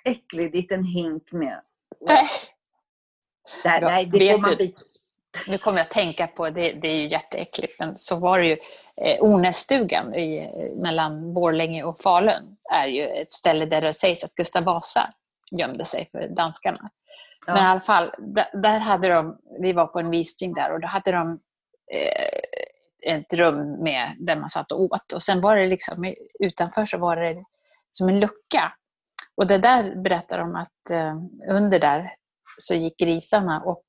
äcklig 0.05 0.55
liten 0.55 0.85
hink 0.85 1.33
med. 1.33 1.61
Nej. 2.01 2.29
Ja, 3.65 3.79
nej 3.83 4.07
det 4.07 4.19
vet 4.19 4.33
får 4.33 4.41
man 4.41 4.51
du- 4.51 4.57
bita. 4.57 4.83
Nu 5.47 5.59
kommer 5.59 5.79
jag 5.79 5.85
att 5.85 5.91
tänka 5.91 6.27
på, 6.27 6.51
det, 6.51 6.73
det 6.73 6.89
är 6.91 6.97
ju 6.97 7.09
jätteäckligt, 7.09 7.79
men 7.79 7.99
så 7.99 8.17
var 8.17 8.39
det 8.39 8.47
ju. 8.47 8.57
Eh, 8.97 9.21
Ornässtugan 9.21 10.15
i, 10.15 10.51
mellan 10.77 11.35
Borlänge 11.35 11.85
och 11.85 12.01
Falun 12.01 12.57
är 12.73 12.89
ju 12.89 13.03
ett 13.07 13.31
ställe 13.31 13.67
där 13.67 13.81
det 13.81 13.93
sägs 13.93 14.25
att 14.25 14.35
Gustav 14.35 14.65
Vasa 14.65 15.11
gömde 15.51 15.85
sig 15.85 16.09
för 16.13 16.29
danskarna. 16.29 16.91
Ja. 17.47 17.55
Men 17.55 17.65
i 17.65 17.67
alla 17.67 17.81
fall, 17.81 18.11
där, 18.19 18.63
där 18.63 18.79
hade 18.81 19.09
de, 19.09 19.39
vi 19.61 19.73
var 19.73 19.87
på 19.87 19.99
en 19.99 20.11
visning 20.11 20.53
där 20.55 20.73
och 20.73 20.81
då 20.81 20.87
hade 20.89 21.13
de 21.13 21.39
eh, 21.93 23.15
ett 23.15 23.33
rum 23.33 23.83
med, 23.83 24.17
där 24.19 24.37
man 24.37 24.49
satt 24.49 24.73
och 24.73 24.81
åt. 24.81 25.13
Och 25.13 25.23
sen 25.23 25.41
var 25.41 25.57
det 25.57 25.67
liksom, 25.67 26.15
utanför 26.41 26.87
så 26.87 26.99
var 26.99 27.17
det 27.17 27.45
som 27.91 28.09
en 28.09 28.21
lucka. 28.21 28.73
Och 29.37 29.47
det 29.47 29.59
där 29.59 30.03
berättar 30.03 30.39
de 30.39 30.57
att 30.57 30.91
eh, 30.91 31.15
under 31.57 31.79
där 31.81 32.15
så 32.59 32.75
gick 32.75 32.99
grisarna 32.99 33.63
och 33.65 33.85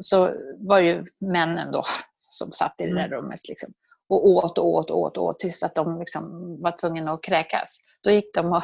så 0.00 0.34
var 0.58 0.80
ju 0.80 1.04
männen 1.20 1.72
då 1.72 1.82
som 2.18 2.52
satt 2.52 2.74
i 2.78 2.86
det 2.86 2.94
där 2.94 3.06
Mm. 3.06 3.10
rummet 3.10 3.40
liksom, 3.48 3.72
och 4.08 4.28
åt 4.28 4.58
och 4.58 4.66
åt 4.66 4.90
och 4.90 4.98
åt 4.98 5.16
och 5.16 5.24
åt 5.24 5.40
tills 5.40 5.62
att 5.62 5.74
de 5.74 5.98
liksom 5.98 6.56
var 6.62 6.78
tvungna 6.80 7.12
att 7.12 7.22
kräkas. 7.22 7.78
Då 8.02 8.10
gick 8.10 8.34
de 8.34 8.52
och, 8.52 8.62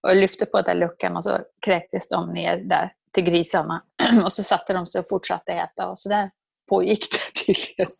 och 0.00 0.16
lyfte 0.16 0.46
på 0.46 0.56
den 0.56 0.64
där 0.64 0.86
luckan 0.86 1.16
och 1.16 1.24
så 1.24 1.38
kräktes 1.66 2.08
de 2.08 2.30
ner 2.30 2.56
där 2.56 2.92
till 3.12 3.24
grisarna. 3.24 3.82
Och 4.24 4.32
så 4.32 4.42
satte 4.42 4.72
de 4.72 4.86
sig 4.86 4.98
och 5.00 5.08
fortsatte 5.08 5.52
äta 5.52 5.88
och 5.88 5.98
så 5.98 6.08
där 6.08 6.30
pågick 6.68 7.06
det 7.12 7.40
tydligen. 7.46 7.92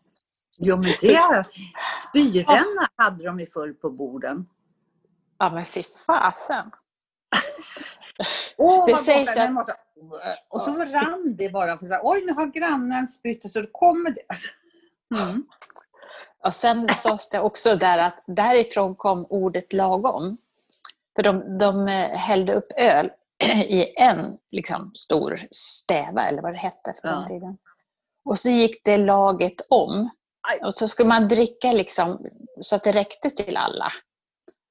Jo 0.59 0.75
men 0.75 0.93
det, 1.01 1.45
spyränna 2.09 2.89
hade 2.95 3.23
de 3.23 3.39
ju 3.39 3.47
förr 3.47 3.73
på 3.73 3.89
borden. 3.89 4.45
Ja 5.39 5.51
men 5.53 5.65
fy 5.65 5.83
fasen. 6.07 6.71
Åh 8.57 8.85
Det 8.85 8.91
vad 8.91 9.01
sägs 9.01 9.35
gott 9.35 9.43
att- 9.43 9.51
mat. 9.53 9.69
Och 10.49 10.61
så 10.61 10.71
rann 10.75 11.35
det 11.37 11.49
bara. 11.49 11.77
För 11.77 11.85
så 11.85 11.93
här, 11.93 12.01
Oj 12.03 12.23
nu 12.25 12.33
har 12.33 12.45
grannen 12.45 13.07
spytt 13.07 13.45
och 13.45 13.51
så 13.51 13.63
kommer 13.71 14.09
det. 14.11 14.25
Mm. 15.21 15.45
Och 16.43 16.53
sen 16.53 16.89
sades 16.95 17.29
det 17.29 17.39
också 17.39 17.75
där 17.75 17.97
att 17.97 18.23
därifrån 18.27 18.95
kom 18.95 19.25
ordet 19.29 19.73
lagom. 19.73 20.37
För 21.15 21.23
de, 21.23 21.57
de 21.57 21.87
eh, 21.87 22.09
hällde 22.17 22.53
upp 22.53 22.71
öl 22.77 23.09
i 23.53 23.99
en 23.99 24.37
liksom, 24.51 24.91
stor 24.95 25.47
stäva, 25.51 26.23
eller 26.27 26.41
vad 26.41 26.51
det 26.51 26.57
hette 26.57 26.93
för 27.01 27.07
den 27.07 27.21
Ja. 27.21 27.27
tiden. 27.27 27.57
Och 28.25 28.39
så 28.39 28.49
gick 28.49 28.81
det 28.83 28.97
laget 28.97 29.61
om. 29.69 30.09
Och 30.61 30.73
så 30.73 30.87
skulle 30.87 31.09
man 31.09 31.27
dricka 31.27 31.71
liksom, 31.71 32.25
så 32.61 32.75
att 32.75 32.83
det 32.83 32.91
räckte 32.91 33.29
till 33.29 33.57
alla. 33.57 33.91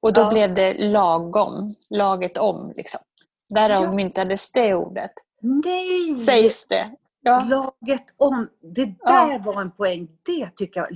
Och 0.03 0.13
då 0.13 0.21
Ja. 0.21 0.29
blev 0.31 0.55
det 0.55 0.75
lagom, 0.75 1.71
laget 1.91 2.39
om. 2.39 2.73
Liksom. 2.77 3.01
Därav 3.49 3.83
Ja. 3.83 3.93
myntades 3.93 4.53
det 4.53 4.75
ordet, 4.75 5.13
Nej! 5.41 6.15
sägs 6.15 6.69
det. 6.69 6.91
Ja. 7.27 7.41
Laget 7.41 8.05
om. 8.17 8.49
Det 8.75 8.85
där 8.85 9.33
ja. 9.33 9.41
var 9.45 9.61
en 9.61 9.71
poäng. 9.71 10.09
Det 10.23 10.51
tycker 10.57 10.81
jag. 10.81 10.89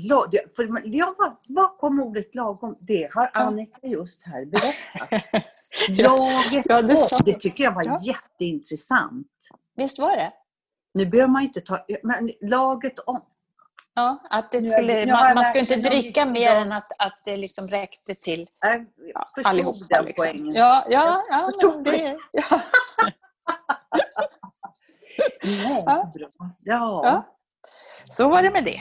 För 0.57 0.63
jag 0.97 1.07
var, 1.19 1.37
var 1.49 1.79
kom 1.79 2.01
ordet 2.01 2.35
lagom? 2.35 2.77
Det 2.81 3.09
har 3.15 3.31
Annika 3.33 3.79
just 3.83 4.23
här 4.23 4.45
berättat. 4.45 5.45
Laget 5.89 6.65
ja, 6.69 6.83
det, 6.83 6.95
om. 6.95 7.21
Det 7.25 7.41
tycker 7.41 7.65
jag 7.65 7.75
var 7.75 7.83
ja. 7.87 7.99
jätteintressant. 8.03 9.27
Visst 9.77 9.99
var 9.99 10.17
det? 10.17 10.33
Nu 10.95 11.07
behöver 11.07 11.33
man 11.33 11.43
inte 11.43 11.61
ta... 11.61 11.85
Men 12.03 12.31
laget 12.41 12.99
om. 12.99 13.21
Ja, 13.95 14.19
att 14.31 14.53
det 14.53 14.63
skulle, 14.63 15.07
man, 15.07 15.35
man 15.35 15.45
ska 15.45 15.59
inte 15.59 15.77
dricka 15.77 16.27
mer 16.27 16.57
än 16.57 16.73
att, 16.73 16.87
att 16.99 17.21
det 17.25 17.37
liksom 17.37 17.69
räckte 17.69 18.15
till 18.15 18.49
jag 18.61 18.87
ja, 19.15 19.27
allihopa. 19.45 19.79
Den 19.89 20.05
liksom. 20.05 20.25
poängen. 20.25 20.55
Ja, 20.55 20.85
ja, 20.89 21.23
ja, 21.31 21.51
men 21.75 21.85
det, 21.85 22.17
ja. 22.33 22.61
Nej, 25.45 25.83
ja. 25.87 26.11
bra. 26.15 26.29
Ja. 26.65 27.01
ja. 27.05 27.37
Så 28.11 28.29
var 28.29 28.43
det 28.43 28.51
med 28.51 28.65
det. 28.65 28.81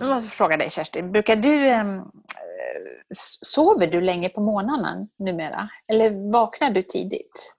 Jag 0.00 0.08
måste 0.08 0.30
fråga 0.30 0.56
dig 0.56 0.70
Kerstin, 0.70 1.12
brukar 1.12 1.36
du, 1.36 1.66
eh, 1.68 1.84
sover 3.42 3.86
du 3.86 4.00
länge 4.00 4.28
på 4.28 4.40
morgonen 4.40 5.08
numera? 5.18 5.68
Eller 5.88 6.32
vaknar 6.32 6.70
du 6.70 6.82
tidigt? 6.82 7.57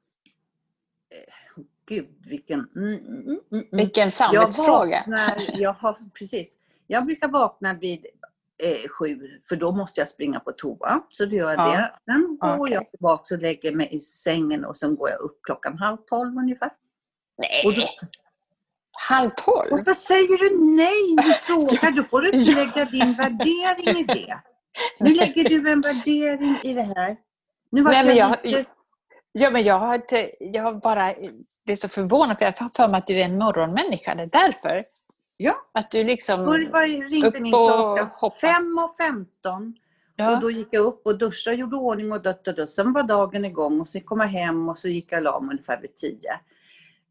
Gud, 1.89 2.07
vilken... 2.29 2.67
Mm, 2.75 2.93
mm, 2.93 3.21
mm, 3.21 3.39
mm. 3.51 3.65
vilken 3.71 4.11
samvetsfråga. 4.11 4.91
Jag, 4.91 4.99
vaknar, 4.99 5.49
jag, 5.53 5.73
har, 5.73 5.97
precis. 6.19 6.53
jag 6.87 7.05
brukar 7.05 7.27
vakna 7.27 7.73
vid 7.73 8.05
eh, 8.63 8.89
sju, 8.89 9.39
för 9.49 9.55
då 9.55 9.71
måste 9.71 10.01
jag 10.01 10.09
springa 10.09 10.39
på 10.39 10.51
toa. 10.51 11.01
Så 11.09 11.25
då 11.25 11.35
gör 11.35 11.49
jag 11.49 11.59
ja. 11.59 11.71
det. 11.71 12.13
Sen 12.13 12.37
går 12.41 12.59
okay. 12.59 12.73
jag 12.73 12.91
tillbaka 12.91 13.35
och 13.35 13.41
lägger 13.41 13.75
mig 13.75 13.89
i 13.91 13.99
sängen 13.99 14.65
och 14.65 14.77
sen 14.77 14.95
går 14.95 15.09
jag 15.09 15.19
upp 15.19 15.39
klockan 15.43 15.77
halv 15.77 15.97
tolv 15.97 16.37
ungefär. 16.37 16.71
Nej! 17.37 17.61
Då... 17.63 17.81
Halv 18.91 19.29
tolv? 19.29 19.71
Varför 19.71 19.93
säger 19.93 20.37
du 20.37 20.75
nej? 20.75 21.15
Du 21.17 21.33
frågar, 21.33 21.91
då 21.91 22.03
får 22.03 22.21
du 22.21 22.29
inte 22.29 22.51
lägga 22.51 22.85
din 22.85 23.15
värdering 23.15 23.97
i 23.97 24.03
det. 24.03 24.41
Nu 24.99 25.13
lägger 25.13 25.49
du 25.49 25.71
en 25.71 25.81
värdering 25.81 26.59
i 26.63 26.73
det 26.73 26.81
här. 26.81 27.17
Nu 27.71 27.81
var 27.81 27.91
men 27.91 28.15
jag, 28.15 28.35
lite... 28.43 28.65
Ja, 29.31 29.49
men 29.49 29.63
jag 29.63 29.79
har, 29.79 30.01
jag 30.39 30.63
har 30.63 30.73
bara... 30.73 31.13
Det 31.65 31.71
är 31.71 31.75
så 31.75 31.89
förvånande, 31.89 32.35
för 32.35 32.45
jag 32.45 32.53
har 32.59 32.69
för 32.75 32.91
mig 32.91 32.97
att 32.97 33.07
du 33.07 33.21
är 33.21 33.25
en 33.25 33.37
morgonmänniska. 33.37 34.15
Det 34.15 34.23
är 34.23 34.27
därför. 34.27 34.83
Ja. 35.37 35.53
Att 35.71 35.91
du 35.91 36.03
liksom... 36.03 36.45
Då 36.45 36.53
ringde 36.53 37.39
min 37.41 37.51
klocka 37.51 38.11
5.15. 38.19 39.73
Ja. 40.15 40.35
Och 40.35 40.41
då 40.41 40.51
gick 40.51 40.67
jag 40.71 40.85
upp 40.85 41.01
och 41.05 41.17
duschade, 41.17 41.55
gjorde 41.55 41.75
ordning 41.75 42.11
och 42.11 42.21
dött 42.21 42.47
och 42.47 42.55
dött. 42.55 42.69
Sen 42.69 42.93
var 42.93 43.03
dagen 43.03 43.45
igång 43.45 43.81
och 43.81 43.87
sen 43.87 44.01
kom 44.01 44.19
jag 44.19 44.27
hem 44.27 44.69
och 44.69 44.77
så 44.77 44.87
gick 44.87 45.11
jag 45.11 45.23
la 45.23 45.39
mig 45.39 45.53
ungefär 45.53 45.81
vid 45.81 45.95
10. 45.95 46.39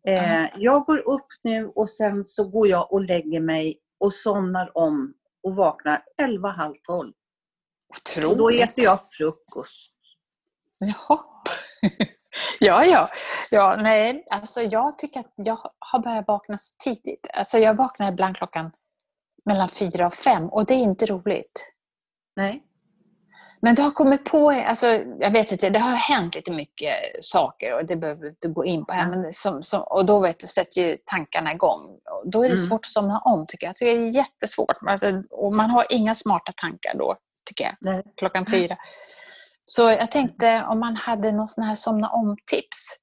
Eh, 0.07 0.47
jag 0.57 0.85
går 0.85 0.99
upp 0.99 1.27
nu 1.43 1.67
och 1.75 1.91
sen 1.91 2.25
så 2.25 2.45
går 2.45 2.69
jag 2.69 2.93
och 2.93 3.01
lägger 3.01 3.41
mig 3.41 3.79
och 3.99 4.15
somnar 4.15 4.79
om 4.79 5.15
och 5.43 5.55
vaknar 5.57 6.03
11, 6.23 6.49
halv 6.49 6.75
12. 6.87 7.13
Otroligt. 7.97 8.31
Och 8.31 8.37
då 8.37 8.51
äter 8.51 8.85
jag 8.85 8.99
frukost. 9.11 9.95
Jaha. 10.81 11.19
Ja, 12.61 12.85
ja. 12.85 13.11
ja 13.51 13.77
nej, 13.77 14.25
alltså 14.31 14.61
jag 14.61 14.99
tycker 14.99 15.21
att 15.21 15.33
jag 15.37 15.59
har 15.79 15.99
börjat 15.99 16.29
vakna 16.29 16.59
så 16.59 16.77
tidigt. 16.85 17.27
Alltså 17.35 17.59
jag 17.59 17.75
vaknar 17.75 18.13
ibland 18.13 18.37
klockan 18.37 18.71
mellan 19.45 19.69
fyra 19.69 20.07
och 20.07 20.15
fem 20.15 20.49
och 20.49 20.67
det 20.67 20.75
är 20.75 20.79
inte 20.83 21.07
roligt. 21.07 21.73
Nej. 22.37 22.65
Men 23.61 23.75
det 23.75 23.83
har 23.83 23.91
kommit 23.91 24.25
på, 24.25 24.51
alltså, 24.51 24.87
jag 25.21 25.31
vet 25.31 25.53
inte, 25.53 25.71
det 25.71 25.79
har 25.79 25.95
hänt 25.95 26.35
lite 26.35 26.51
mycket 26.51 26.95
saker 27.21 27.75
och 27.75 27.87
det 27.87 27.97
behöver 27.97 28.23
vi 28.23 28.29
inte 28.29 28.49
gå 28.49 28.65
in 28.65 28.87
på 28.87 28.93
här. 28.93 29.07
Mm. 29.07 29.21
Men 29.21 29.33
som, 29.33 29.63
som, 29.63 29.83
och 29.83 30.07
då 30.07 30.21
vet 30.21 30.41
du, 30.41 30.47
sätter 30.47 30.81
ju 30.81 30.97
tankarna 31.05 31.53
igång. 31.53 31.81
Och 32.11 32.31
då 32.31 32.39
är 32.39 32.49
det 32.49 32.55
mm. 32.55 32.69
svårt 32.69 32.85
att 32.85 32.91
somna 32.91 33.19
om 33.19 33.47
tycker 33.49 33.67
jag. 33.67 33.71
Jag 33.71 33.77
tycker 33.77 34.01
det 34.01 34.09
är 34.09 34.11
jättesvårt. 34.11 34.77
Alltså, 34.87 35.23
och 35.31 35.57
man 35.57 35.71
har 35.71 35.87
inga 35.91 36.15
smarta 36.15 36.53
tankar 36.53 36.95
då, 36.99 37.17
tycker 37.47 37.65
jag, 37.65 37.75
Nej. 37.81 38.03
klockan 38.17 38.47
fyra. 38.47 38.77
Så 39.71 39.83
jag 39.83 40.11
tänkte 40.11 40.65
om 40.69 40.81
man 40.81 40.97
hade 40.97 41.33
någon 41.33 41.49
sån 41.49 41.65
här 41.65 41.75
somna 41.75 42.09
om-tips. 42.09 42.99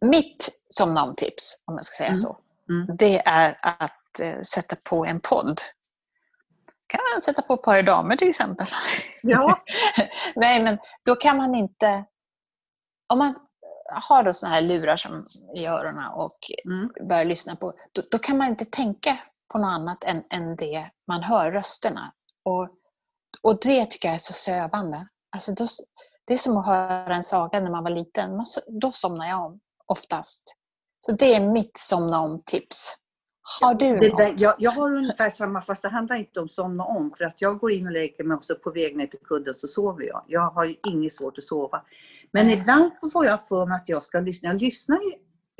Mitt 0.00 0.48
somna 0.68 1.02
om-tips, 1.02 1.62
om 1.64 1.74
jag 1.74 1.84
ska 1.84 1.96
säga 1.96 2.08
mm. 2.08 2.16
så, 2.16 2.38
mm. 2.68 2.96
det 2.96 3.22
är 3.26 3.58
att 3.62 4.20
eh, 4.22 4.40
sätta 4.40 4.76
på 4.76 5.04
en 5.04 5.20
podd. 5.20 5.60
kan 6.86 7.00
man 7.14 7.20
sätta 7.20 7.42
på 7.42 7.54
ett 7.54 7.62
par 7.62 7.82
damer 7.82 8.16
till 8.16 8.28
exempel. 8.28 8.66
Ja. 9.22 9.64
Nej, 10.36 10.62
men 10.62 10.78
då 11.04 11.16
kan 11.16 11.36
man 11.36 11.54
inte... 11.54 12.04
Om 13.12 13.18
man 13.18 13.34
har 13.92 14.22
då 14.22 14.34
såna 14.34 14.52
här 14.52 14.62
lurar 14.62 14.96
som 14.96 15.24
i 15.56 15.66
öronen 15.66 16.12
och 16.12 16.38
mm. 16.64 17.08
börjar 17.08 17.24
lyssna 17.24 17.56
på, 17.56 17.74
då, 17.92 18.02
då, 18.10 18.18
kan 18.18 18.38
man 18.38 18.48
inte 18.48 18.64
tänka 18.64 19.18
på 19.52 19.58
något 19.58 19.70
annat 19.70 20.04
än, 20.04 20.24
än 20.30 20.56
det 20.56 20.90
man 21.06 21.22
hör, 21.22 21.52
rösterna. 21.52 22.12
Och, 22.44 22.68
och 23.42 23.60
det 23.60 23.90
tycker 23.90 24.08
jag 24.08 24.14
är 24.14 24.18
så 24.18 24.32
sövande. 24.32 25.06
Alltså 25.30 25.52
då, 25.52 25.66
det 26.26 26.34
är 26.34 26.38
som 26.38 26.56
att 26.56 26.66
höra 26.66 27.14
en 27.14 27.22
saga 27.22 27.60
när 27.60 27.70
man 27.70 27.84
var 27.84 27.90
liten. 27.90 28.30
Då 28.80 28.92
somnar 28.92 29.26
jag 29.26 29.44
om 29.46 29.60
oftast. 29.86 30.56
Så 31.00 31.12
det 31.12 31.34
är 31.34 31.52
mitt 31.52 31.78
somna 31.78 32.20
om-tips. 32.20 32.96
Har 33.60 33.74
du 33.74 33.98
det 33.98 34.16
där, 34.16 34.34
jag, 34.38 34.54
jag, 34.58 34.70
har 34.70 34.96
ungefär 34.96 35.30
samma, 35.30 35.62
fast 35.62 35.82
det 35.82 35.88
handlar 35.88 36.16
inte 36.16 36.40
om 36.40 36.48
somna 36.48 36.84
om. 36.84 37.14
För 37.18 37.24
att 37.24 37.34
jag 37.38 37.58
går 37.58 37.72
in 37.72 37.86
och 37.86 37.92
lägger 37.92 38.24
mig 38.24 38.36
och 38.36 38.44
så 38.44 38.54
på 38.54 38.70
väg 38.70 38.96
ner 38.96 39.06
till 39.06 39.18
kudden 39.24 39.54
så 39.54 39.68
sover 39.68 40.04
jag. 40.04 40.24
Jag 40.28 40.50
har 40.50 40.64
ju 40.64 40.76
inget 40.88 41.12
svårt 41.12 41.38
att 41.38 41.44
sova. 41.44 41.82
Men 42.32 42.46
mm. 42.46 42.60
ibland 42.60 42.92
får 43.12 43.26
jag 43.26 43.48
för 43.48 43.66
mig 43.66 43.76
att 43.76 43.88
jag 43.88 44.02
ska 44.02 44.20
lyssna. 44.20 44.48
Jag 44.48 44.62
lyssnar 44.62 44.98
ju 44.98 45.12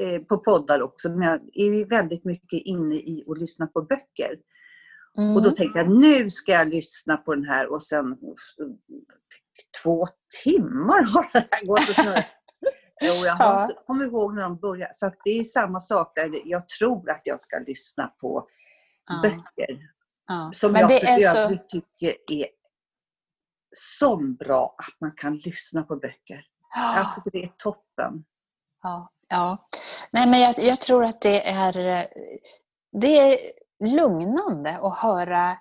eh, 0.06 0.20
på 0.22 0.38
poddar 0.38 0.82
också, 0.82 1.08
men 1.08 1.22
jag 1.22 1.40
är 1.54 1.84
väldigt 1.84 2.24
mycket 2.24 2.60
inne 2.64 2.94
i 2.94 3.24
att 3.28 3.38
lyssna 3.38 3.66
på 3.66 3.82
böcker. 3.82 4.38
Mm. 5.18 5.36
Och 5.36 5.42
då 5.42 5.50
tänkte 5.50 5.78
jag, 5.78 5.90
nu 5.90 6.30
ska 6.30 6.52
jag 6.52 6.68
lyssna 6.68 7.16
på 7.16 7.34
den 7.34 7.44
här 7.44 7.72
och 7.72 7.82
sen 7.82 8.16
två 9.82 10.08
timmar 10.44 11.02
har 11.02 11.30
det 11.32 11.48
här 11.50 11.64
gått 11.64 11.88
och 11.88 11.94
snurrat. 11.94 12.26
Jo, 13.02 13.12
jag 13.12 13.32
har, 13.32 13.60
ja. 13.60 13.82
kommer 13.86 14.04
ihåg 14.04 14.34
när 14.34 14.42
de 14.42 14.56
började. 14.56 14.94
Så 14.94 15.12
det 15.24 15.30
är 15.30 15.44
samma 15.44 15.80
sak 15.80 16.12
där. 16.14 16.30
Jag 16.44 16.68
tror 16.68 17.10
att 17.10 17.20
jag 17.24 17.40
ska 17.40 17.58
lyssna 17.58 18.06
på 18.20 18.48
ja. 19.06 19.20
böcker. 19.22 19.80
Ja. 20.26 20.50
Som 20.52 20.72
Men 20.72 20.80
jag 20.80 21.00
för 21.00 21.40
övrigt 21.42 21.60
så... 21.60 21.66
tycker 21.68 22.16
är 22.28 22.46
så 23.76 24.16
bra 24.16 24.74
att 24.78 25.00
man 25.00 25.12
kan 25.16 25.36
lyssna 25.36 25.82
på 25.82 25.96
böcker. 25.96 26.44
Ja. 26.74 26.96
Jag 26.96 27.14
tycker 27.14 27.30
det 27.30 27.44
är 27.44 27.52
toppen. 27.56 28.24
Ja, 28.82 29.12
ja. 29.28 29.66
Nej, 30.12 30.26
men 30.26 30.40
jag, 30.40 30.58
jag 30.58 30.80
tror 30.80 31.04
att 31.04 31.20
det 31.20 31.48
är, 31.48 31.72
det 32.92 33.18
är 33.18 33.38
lugnande 33.80 34.78
att 34.82 34.98
höra 34.98 35.58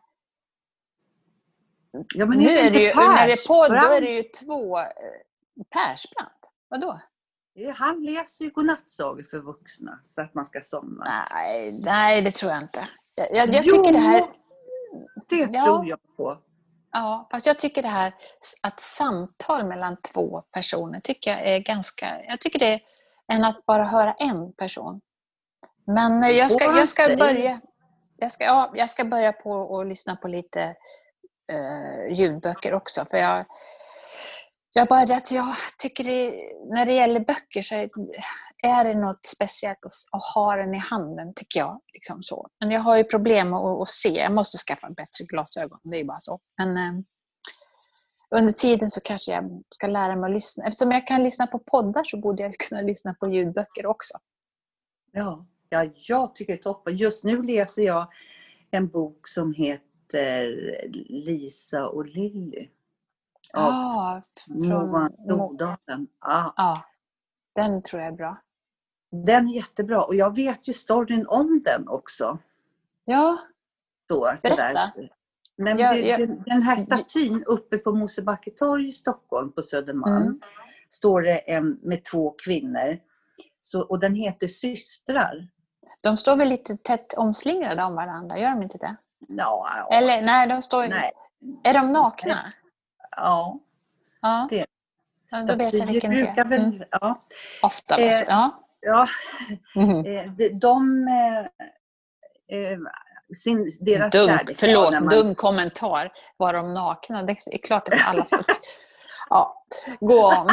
Ja, 1.91 2.25
men 2.25 2.38
nu 2.38 2.49
är 2.49 2.71
det 2.71 2.82
ju, 2.82 2.95
när 2.95 3.28
det 3.28 3.34
är 3.34 3.47
podd, 3.47 3.71
då 3.71 3.93
är 3.93 4.02
det 4.02 4.12
ju 4.12 4.23
två. 4.23 4.80
Eh, 4.80 4.86
Persbrandt, 5.69 6.39
vadå? 6.69 6.99
Han 7.75 8.04
läser 8.04 8.45
ju 8.45 8.52
godnattsagor 8.52 9.23
för 9.23 9.39
vuxna 9.39 9.99
så 10.04 10.21
att 10.21 10.34
man 10.34 10.45
ska 10.45 10.62
somna. 10.62 11.28
Nej, 11.34 11.80
nej 11.86 12.21
det 12.21 12.32
tror 12.32 12.52
jag 12.52 12.62
inte. 12.62 12.88
Jag, 13.15 13.28
jag, 13.36 13.54
jag 13.54 13.63
jo, 13.65 13.75
tycker 13.75 13.93
det 13.93 13.99
här... 13.99 14.23
det 15.30 15.49
ja, 15.52 15.65
tror 15.65 15.88
jag 15.88 15.99
på. 16.17 16.38
Ja, 16.91 17.28
fast 17.32 17.45
jag 17.45 17.60
tycker 17.60 17.82
det 17.82 17.88
här 17.88 18.13
att 18.62 18.82
samtal 18.82 19.67
mellan 19.67 19.97
två 20.02 20.41
personer 20.52 20.99
tycker 20.99 21.32
jag 21.32 21.41
är 21.41 21.60
ganska... 21.60 22.25
Jag 22.25 22.39
tycker 22.39 22.60
det 22.60 22.73
är 22.73 22.82
än 23.32 23.43
att 23.43 23.65
bara 23.65 23.84
höra 23.84 24.13
en 24.13 24.54
person. 24.54 25.02
Men 25.86 26.36
jag 26.36 26.52
ska, 26.52 26.63
jag 26.63 26.89
ska 26.89 27.15
börja... 27.17 27.62
Jag 28.17 28.32
ska, 28.32 28.43
ja, 28.43 28.71
jag 28.75 28.89
ska 28.89 29.06
börja 29.06 29.34
på 29.34 29.80
att 29.80 29.88
lyssna 29.88 30.15
på 30.15 30.28
lite 30.28 30.75
eh, 31.50 32.14
ljudböcker 32.20 32.74
också. 32.74 33.06
För 33.06 33.18
jag, 33.18 33.46
jag 34.76 34.88
bara 34.88 35.06
det 35.06 35.16
att 35.16 35.32
jag 35.32 35.56
tycker 35.78 36.04
det, 36.04 36.32
när 36.76 36.86
det 36.86 36.94
gäller 36.94 37.20
böcker 37.20 37.62
så 37.62 37.76
är, 37.76 37.90
är 38.64 38.86
det 38.86 38.96
något 38.96 39.26
speciellt 39.26 39.86
att, 39.86 39.92
att, 40.12 40.34
ha 40.36 40.56
den 40.56 40.74
i 40.74 40.78
handen, 40.78 41.34
tycker 41.36 41.60
jag. 41.60 41.82
Liksom 41.94 42.24
så. 42.24 42.48
Men 42.60 42.72
jag 42.72 42.82
har 42.82 42.98
ju 42.98 43.04
problem 43.04 43.54
att, 43.54 43.82
att 43.82 43.90
se. 43.90 44.10
Jag 44.10 44.32
måste 44.32 44.58
skaffa 44.58 44.90
bättre 44.90 45.26
glasögon, 45.26 45.80
det 45.84 45.98
är 45.98 46.04
bara 46.04 46.20
så. 46.20 46.40
Men 46.58 46.78
eh, 46.78 47.04
under 48.36 48.52
tiden 48.52 48.90
så 48.90 49.02
kanske 49.02 49.32
jag 49.32 49.64
ska 49.70 49.88
lära 49.88 50.16
mig 50.16 50.28
att 50.28 50.34
lyssna. 50.34 50.66
Eftersom 50.66 50.92
jag 50.92 51.08
kan 51.08 51.24
lyssna 51.24 51.48
på 51.48 51.60
poddar 51.60 52.04
så 52.04 52.18
borde 52.18 52.44
jag 52.44 52.54
kunna 52.60 52.82
lyssna 52.82 53.14
på 53.14 53.30
ljudböcker 53.30 53.86
också. 53.86 54.14
Ja, 55.12 55.46
ja 55.70 55.86
jag 55.96 56.36
tycker 56.36 56.54
det 56.54 56.60
är 56.60 56.64
toppen. 56.64 56.96
Just 56.96 57.24
nu 57.24 57.44
läser 57.44 57.82
jag 57.82 58.08
en 58.72 58.88
bok 58.88 59.28
som 59.28 59.54
heter 59.54 59.88
heter 60.13 60.89
Lisa 61.10 61.88
och 61.88 62.06
Lilly. 62.06 62.69
Ja, 63.54 64.22
Moa 64.48 65.10
Nordalen. 65.28 66.08
Ja. 66.22 66.54
ja, 66.58 66.84
den 67.56 67.84
tror 67.84 68.02
jag 68.02 68.12
är 68.12 68.17
bra. 68.17 68.41
Den 69.12 69.48
är 69.48 69.56
jättebra 69.56 70.04
och 70.04 70.15
jag 70.15 70.36
vet 70.36 70.67
ju 70.67 70.74
storyn 70.74 71.28
om 71.28 71.62
den 71.65 71.88
också. 71.88 72.39
Ja, 73.06 73.39
Så, 74.08 74.28
berätta. 74.43 74.91
Men 75.56 75.78
ja, 75.78 75.93
det, 75.93 76.00
ja. 76.00 76.17
Den 76.45 76.62
här 76.62 76.78
statyn 76.78 77.43
uppe 77.43 77.78
på 77.78 77.91
Mosebacke 77.91 78.52
torg 78.52 78.89
i 78.89 78.91
Stockholm 78.91 79.52
på 79.52 79.62
Södermalm. 79.62 80.24
Mm. 80.24 80.41
står 80.89 81.22
det 81.22 81.38
en 81.38 81.80
med 81.82 82.04
två 82.04 82.36
kvinnor. 82.45 83.00
Så, 83.62 83.82
och 83.82 84.00
den 84.00 84.15
heter 84.15 84.48
Systrar. 84.48 85.48
De 86.04 86.17
står 86.17 86.36
väl 86.36 86.50
lite 86.50 86.78
tätt 86.78 87.13
omslingrade 87.13 87.84
om 87.84 87.95
varandra, 87.95 88.39
gör 88.39 88.50
de 88.50 88.63
inte 88.63 88.78
det? 88.78 88.95
Ja, 89.28 89.88
Eller 89.92 90.22
nej, 90.22 90.48
de 90.48 90.62
står... 90.62 90.88
nej. 90.88 91.12
Är 91.64 91.74
de 91.74 91.92
nakna? 91.94 92.36
Ja, 93.18 93.60
Ja, 94.22 94.48
det 94.50 94.66
Ja, 95.32 95.42
då 95.44 95.56
vet 95.56 95.74
jag 95.74 95.86
vilken 95.88 96.12
det 96.12 96.28
är. 96.38 96.46
väl, 96.46 96.60
Mm. 96.74 96.84
ja, 96.92 97.22
ofta. 97.62 97.98
Eh, 97.98 98.08
alltså. 98.08 98.24
Ja. 98.28 98.52
ja, 98.82 99.08
Mhm. 99.76 100.06
eh, 100.06 100.32
de, 100.32 100.50
de 100.50 101.08
eh, 101.08 101.40
eh, 102.72 102.78
sin, 103.44 103.72
deras 103.80 104.12
Dum, 104.12 104.28
kärlek 104.28 104.58
förlåt, 104.60 104.92
man- 104.92 105.08
dum 105.10 105.36
kommentar. 105.36 106.12
Var 106.38 106.54
de 106.54 106.74
nakna? 106.74 107.24
Det 107.24 107.32
är 107.52 107.58
klart 107.58 107.88
att 107.88 108.08
alla 108.08 108.26
ska... 108.26 108.44
Ja, 109.30 109.64
gå 110.00 110.28
on. 110.28 110.48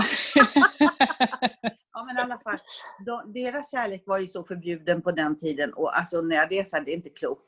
Ja 1.92 2.04
men 2.04 2.16
i 2.18 2.20
alla 2.20 2.38
fall, 2.38 2.58
de, 3.06 3.32
deras 3.32 3.70
kärlek 3.70 4.02
var 4.06 4.18
ju 4.18 4.26
så 4.26 4.44
förbjuden 4.44 5.02
på 5.02 5.10
den 5.10 5.38
tiden 5.38 5.72
och 5.74 5.98
alltså 5.98 6.20
när 6.20 6.36
jag 6.36 6.52
läser 6.52 6.80
det 6.80 6.90
är 6.90 6.96
inte 6.96 7.08
klokt. 7.10 7.42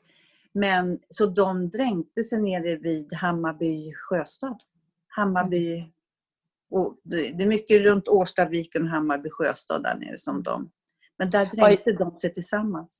Men 0.53 0.99
så 1.09 1.25
de 1.25 1.69
dränkte 1.69 2.23
sig 2.23 2.41
nere 2.41 2.75
vid 2.75 3.13
Hammarby 3.13 3.93
sjöstad. 3.93 4.57
Hammarby, 5.07 5.91
och 6.71 6.97
det 7.03 7.43
är 7.43 7.47
mycket 7.47 7.81
runt 7.81 8.07
Årstaviken 8.07 8.83
och 8.83 8.89
Hammarby 8.89 9.29
sjöstad 9.29 9.83
där 9.83 9.95
nere 9.95 10.17
som 10.17 10.43
de. 10.43 10.69
Men 11.17 11.29
där 11.29 11.45
dränkte 11.45 11.91
de 11.91 12.19
sig 12.19 12.33
tillsammans. 12.33 12.97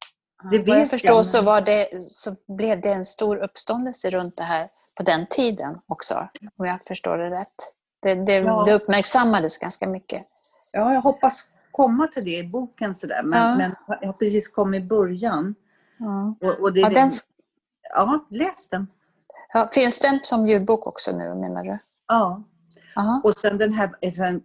Det 0.51 0.59
Vad 0.59 0.79
jag 0.79 0.89
förstår 0.89 1.15
jag, 1.15 1.25
så, 1.25 1.41
var 1.41 1.61
det, 1.61 2.01
så 2.01 2.35
blev 2.47 2.81
det 2.81 2.93
en 2.93 3.05
stor 3.05 3.37
uppståndelse 3.37 4.09
runt 4.09 4.37
det 4.37 4.43
här 4.43 4.69
på 4.95 5.03
den 5.03 5.25
tiden 5.29 5.77
också, 5.87 6.29
om 6.57 6.65
jag 6.65 6.83
förstår 6.83 7.17
det 7.17 7.29
rätt. 7.29 7.47
Det, 8.01 8.15
det, 8.15 8.33
Ja. 8.35 8.63
det 8.67 8.73
uppmärksammades 8.73 9.57
ganska 9.57 9.87
mycket. 9.87 10.21
Ja, 10.73 10.93
jag 10.93 11.01
hoppas 11.01 11.43
komma 11.71 12.07
till 12.07 12.23
det 12.23 12.37
i 12.37 12.47
boken 12.47 12.95
sådär. 12.95 13.23
Men, 13.23 13.39
Ja. 13.39 13.57
men 13.57 13.97
jag 14.01 14.07
har 14.07 14.13
precis 14.13 14.47
kommit 14.47 14.83
i 14.83 14.87
början. 14.87 15.55
Och, 16.41 16.59
och 16.61 16.73
det, 16.73 16.79
Ja, 16.79 16.89
den, 16.89 17.09
ja, 17.89 18.25
läs 18.29 18.69
den. 18.69 18.87
ja, 19.53 19.69
finns 19.73 19.99
den 19.99 20.19
som 20.23 20.47
ljudbok 20.47 20.87
också 20.87 21.11
nu, 21.11 21.35
menar 21.35 21.63
du? 21.63 21.77
Ja. 22.07 22.43
Aha. 22.95 23.21
Och 23.23 23.33
sen 23.39 23.57
den 23.57 23.73
här, 23.73 23.91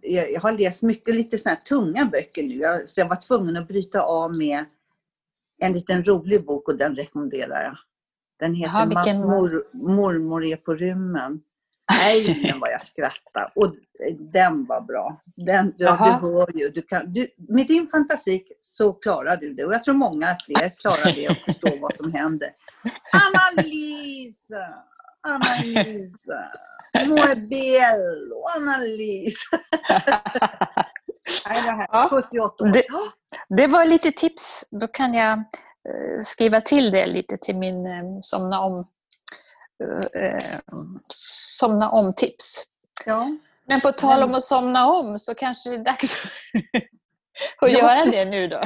jag 0.01 0.41
har 0.41 0.51
läst 0.51 0.81
mycket 0.81 1.15
lite 1.15 1.37
såna 1.37 1.55
här 1.55 1.61
tunga 1.61 2.05
böcker 2.05 2.43
nu, 2.43 2.55
jag, 2.55 2.89
så 2.89 3.01
jag 3.01 3.09
var 3.09 3.15
tvungen 3.15 3.57
att 3.57 3.67
bryta 3.67 4.01
av 4.01 4.37
med 4.37 4.65
en 5.57 5.73
liten 5.73 6.03
rolig 6.03 6.45
bok 6.45 6.67
och 6.67 6.77
den 6.77 6.95
rekommenderar 6.95 7.63
jag. 7.63 7.77
Den 8.39 8.53
heter 8.53 8.73
Jaha, 8.73 8.85
vilken 8.85 9.21
Mor, 9.21 9.67
Mormor 9.73 10.45
är 10.45 10.57
på 10.57 10.73
rymmen. 10.73 11.41
Nej, 11.91 12.41
men 12.51 12.59
vad 12.59 12.71
jag 12.71 12.81
skrattade. 12.81 13.51
Och 13.55 13.75
den 14.33 14.65
var 14.65 14.81
bra. 14.81 15.21
Den, 15.35 15.73
du, 15.77 15.85
du 15.85 15.91
hör 15.91 16.57
ju. 16.57 16.69
Du 16.69 16.81
kan, 16.81 17.13
du, 17.13 17.27
med 17.37 17.67
din 17.67 17.87
fantasi 17.87 18.43
så 18.59 18.93
klarar 18.93 19.37
du 19.37 19.53
det. 19.53 19.65
Och 19.65 19.73
jag 19.73 19.83
tror 19.83 19.95
många 19.95 20.37
fler 20.45 20.69
klarar 20.79 21.15
det 21.15 21.29
och 21.29 21.35
förstår 21.45 21.79
vad 21.79 21.95
som 21.95 22.13
händer. 22.13 22.49
Anna-Lisa! 23.11 24.73
Anna-Lisa! 25.27 26.45
Moebello! 27.07 28.45
Anna-Lisa! 28.55 29.59
Nej, 31.49 31.61
det 31.65 31.71
här, 31.71 31.87
Ja. 31.91 32.07
78 32.11 32.63
år. 32.63 32.67
Det- 32.73 32.83
Det 33.49 33.67
var 33.67 33.85
lite 33.85 34.11
tips. 34.11 34.65
Då 34.71 34.87
kan 34.87 35.13
jag 35.13 35.31
eh, 35.39 36.23
skriva 36.23 36.61
till 36.61 36.91
det 36.91 37.05
lite 37.07 37.37
till 37.37 37.55
min 37.57 37.85
eh, 37.85 38.03
somna 38.21 38.59
om 38.59 38.87
eh, 40.15 40.59
somna 41.59 41.89
om-tips. 41.89 42.63
Ja. 43.05 43.27
Men 43.67 43.81
på 43.81 43.91
tal 43.91 44.19
Men- 44.19 44.29
om 44.29 44.35
att 44.35 44.43
somna 44.43 44.87
om 44.87 45.19
så 45.19 45.35
kanske 45.35 45.69
det 45.69 45.75
är 45.75 45.83
dags 45.83 46.23
att 47.61 47.71
Ja, 47.71 47.79
göra 47.79 48.05
det 48.11 48.25
nu 48.25 48.47
då. 48.47 48.61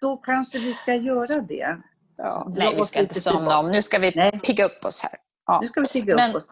Då 0.00 0.16
kanske 0.16 0.58
vi 0.58 0.74
ska 0.74 0.94
göra 0.94 1.40
det. 1.48 1.76
Ja, 2.16 2.52
nej, 2.56 2.74
vi 2.76 2.84
ska 2.84 3.00
inte 3.00 3.20
somna 3.20 3.58
om. 3.58 3.70
Nu 3.70 3.82
ska 3.82 3.98
vi 3.98 4.12
Nej. 4.16 4.40
pigga 4.40 4.64
upp 4.64 4.84
oss 4.84 5.02
här. 5.02 5.12
Ja. 5.46 5.58
Nu 5.60 5.66
ska 5.66 5.80
vi 5.80 5.88
pigga 5.88 6.14
Men- 6.16 6.30
upp 6.30 6.36
oss. 6.36 6.46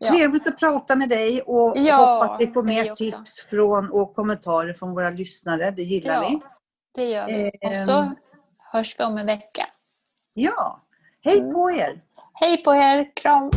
Ja. 0.00 0.08
Trevligt 0.10 0.46
att 0.48 0.58
prata 0.58 0.96
med 0.96 1.08
dig 1.08 1.42
och 1.42 1.72
Ja, 1.76 1.96
hoppas 2.22 2.40
vi 2.40 2.52
får 2.52 2.62
mer 2.62 2.94
tips 2.94 3.40
från, 3.50 3.90
och 3.90 4.14
kommentarer 4.14 4.72
från 4.74 4.90
våra 4.94 5.10
lyssnare. 5.10 5.70
Det 5.70 5.82
gillar 5.82 6.14
Ja. 6.14 6.28
vi. 6.28 6.40
Det 6.94 7.10
gör 7.10 7.26
vi. 7.26 7.50
Och 7.66 7.72
Ehm. 7.72 7.84
så 7.84 8.12
hörs 8.72 8.96
vi 9.00 9.04
om 9.04 9.18
en 9.18 9.26
vecka. 9.26 9.66
Ja, 10.34 10.82
hej 11.24 11.38
Mm. 11.38 11.52
på 11.54 11.70
er! 11.70 12.02
Hej 12.40 12.56
på 12.64 12.70
er! 12.70 13.04
Kram! 13.16 13.50